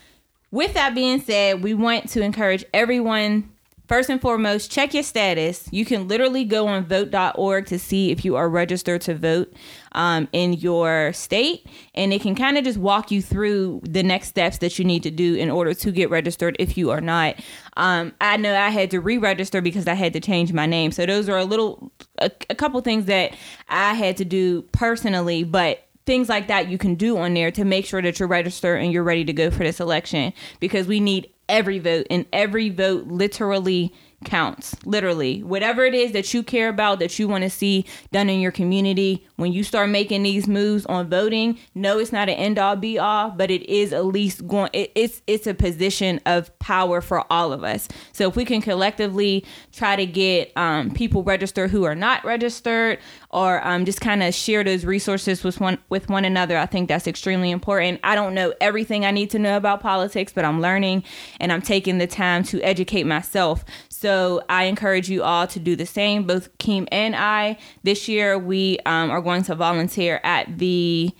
[0.52, 3.50] with that being said, we want to encourage everyone
[3.86, 5.68] first and foremost check your status.
[5.70, 9.52] You can literally go on vote.org to see if you are registered to vote
[9.92, 14.28] um, in your state and it can kind of just walk you through the next
[14.28, 17.36] steps that you need to do in order to get registered if you are not.
[17.76, 20.90] Um, I know I had to re-register because I had to change my name.
[20.90, 23.36] So those are a little a, a couple things that
[23.68, 27.64] I had to do personally, but things like that you can do on there to
[27.64, 31.00] make sure that you're registered and you're ready to go for this election because we
[31.00, 33.92] need every vote and every vote literally
[34.24, 35.42] counts literally.
[35.42, 38.50] Whatever it is that you care about that you want to see done in your
[38.50, 42.76] community when you start making these moves on voting no it's not an end all
[42.76, 47.00] be all but it is at least going it, it's it's a position of power
[47.00, 47.88] for all of us.
[48.12, 52.98] So if we can collectively try to get um, people registered who are not registered
[53.34, 56.88] or um, just kind of share those resources with one with one another i think
[56.88, 60.60] that's extremely important i don't know everything i need to know about politics but i'm
[60.60, 61.04] learning
[61.40, 63.64] and i'm taking the time to educate myself
[64.04, 66.24] so I encourage you all to do the same.
[66.24, 71.10] Both Keem and I this year we um, are going to volunteer at the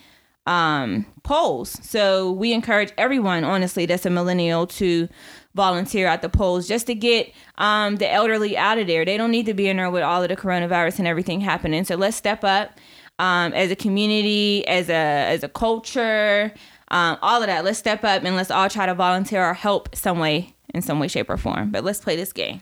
[0.46, 1.78] um, polls.
[1.82, 5.08] So we encourage everyone, honestly, that's a millennial to
[5.55, 9.05] volunteer at the polls just to get um, the elderly out of there.
[9.05, 11.84] They don't need to be in there with all of the coronavirus and everything happening.
[11.84, 12.78] So let's step up
[13.18, 16.52] um, as a community, as a as a culture,
[16.88, 17.64] um, all of that.
[17.64, 20.98] Let's step up and let's all try to volunteer or help some way in some
[20.98, 21.70] way, shape, or form.
[21.70, 22.61] But let's play this game.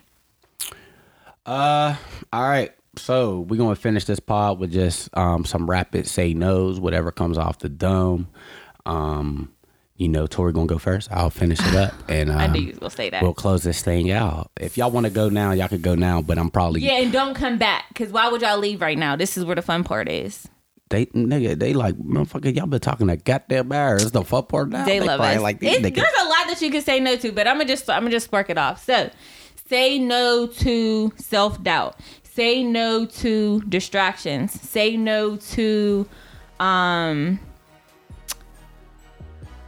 [1.45, 1.95] Uh,
[2.31, 2.71] all right.
[2.95, 7.39] So we're gonna finish this pod with just um some rapid say nos, whatever comes
[7.39, 8.27] off the dome.
[8.85, 9.51] Um,
[9.95, 11.11] you know, Tori gonna go first.
[11.11, 13.21] I'll finish it up, and um, I knew you was gonna say that.
[13.21, 14.51] we'll close this thing out.
[14.59, 16.21] If y'all want to go now, y'all could go now.
[16.21, 19.15] But I'm probably yeah, and don't come back because why would y'all leave right now?
[19.15, 20.47] This is where the fun part is.
[20.89, 22.55] they nigga they like motherfucker.
[22.55, 23.71] Y'all been talking that goddamn.
[23.71, 24.85] It's the fun part now.
[24.85, 25.39] They, love us.
[25.41, 27.89] Like these there's a lot that you can say no to, but I'm gonna just
[27.89, 28.83] I'm gonna just spark it off.
[28.83, 29.09] So,
[29.67, 31.99] say no to self doubt.
[32.23, 34.59] Say no to distractions.
[34.59, 36.07] Say no to
[36.59, 37.39] um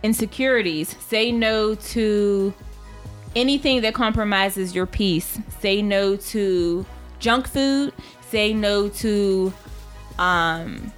[0.06, 0.96] insecurities.
[1.04, 2.54] Say no to
[3.36, 5.40] anything that compromises your peace.
[5.60, 6.86] Say no to
[7.20, 7.94] junk food.
[8.30, 9.54] Say no to
[10.18, 10.94] um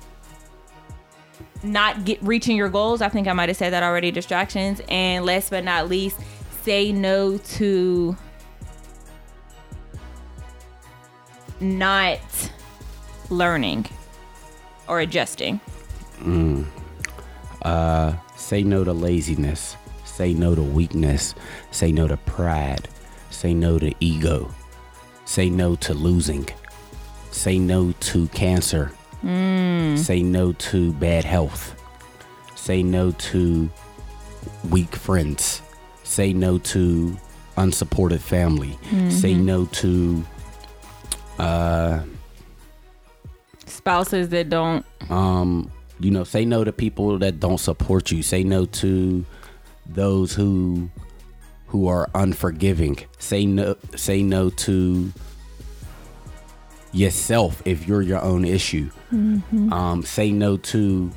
[1.64, 3.02] not get reaching your goals.
[3.02, 4.12] I think I might have said that already.
[4.12, 6.20] Distractions, and last but not least,
[6.64, 8.16] say no to
[11.60, 12.52] not
[13.30, 13.88] learning
[14.88, 15.60] or adjusting.
[17.64, 18.14] Uh,
[18.48, 19.76] say no to laziness.
[20.06, 21.36] Say no to weakness.
[21.72, 22.88] Say no to pride.
[23.30, 24.50] Say no to ego.
[25.26, 26.48] Say no to losing.
[27.32, 28.92] Say no to cancer.
[29.22, 31.76] Say no to bad health.
[32.56, 33.70] Say no to
[34.70, 35.62] weak friends.
[36.04, 37.18] Say no to
[37.58, 38.80] unsupported family.
[39.10, 40.24] Say no to
[43.66, 44.86] Spouses that don't.
[45.12, 45.70] um
[46.00, 48.22] you know say no to people that don't support you.
[48.24, 49.26] Say no to
[49.86, 50.90] those who
[51.68, 52.98] who are unforgiving.
[53.20, 55.12] Say no say no to
[56.94, 58.90] yourself if you're your own issue.
[59.74, 61.12] Um say no to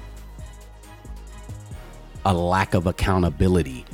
[2.24, 3.84] a lack of accountability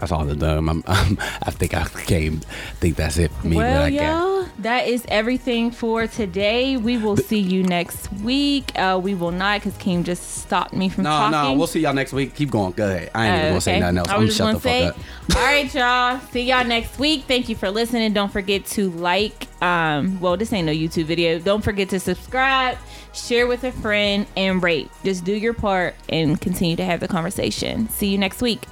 [0.00, 3.46] that's all the dumb I'm, I'm, i think i came i think that's it for
[3.46, 6.76] me well, I y'all, that is everything for today.
[6.76, 8.72] We will see you next week.
[8.78, 11.32] Uh, we will not, because Keem just stopped me from no talking.
[11.32, 13.50] no no, we'll see y'all next week keep going go ahead i ain't even Oh,
[13.50, 15.42] gonna say nothing else I i'm gonna just shut the gonna fuck say, up all
[15.44, 16.18] right, y'all.
[16.32, 17.22] See y'all next week.
[17.28, 18.12] Thank you for listening.
[18.12, 19.46] Don't forget to like.
[19.62, 21.38] Um, well, this ain't no YouTube video.
[21.38, 22.76] Don't forget to subscribe,
[23.14, 24.90] share with a friend, and rate.
[25.04, 27.88] Just do your part and continue to have the conversation.
[27.90, 28.64] See you next week.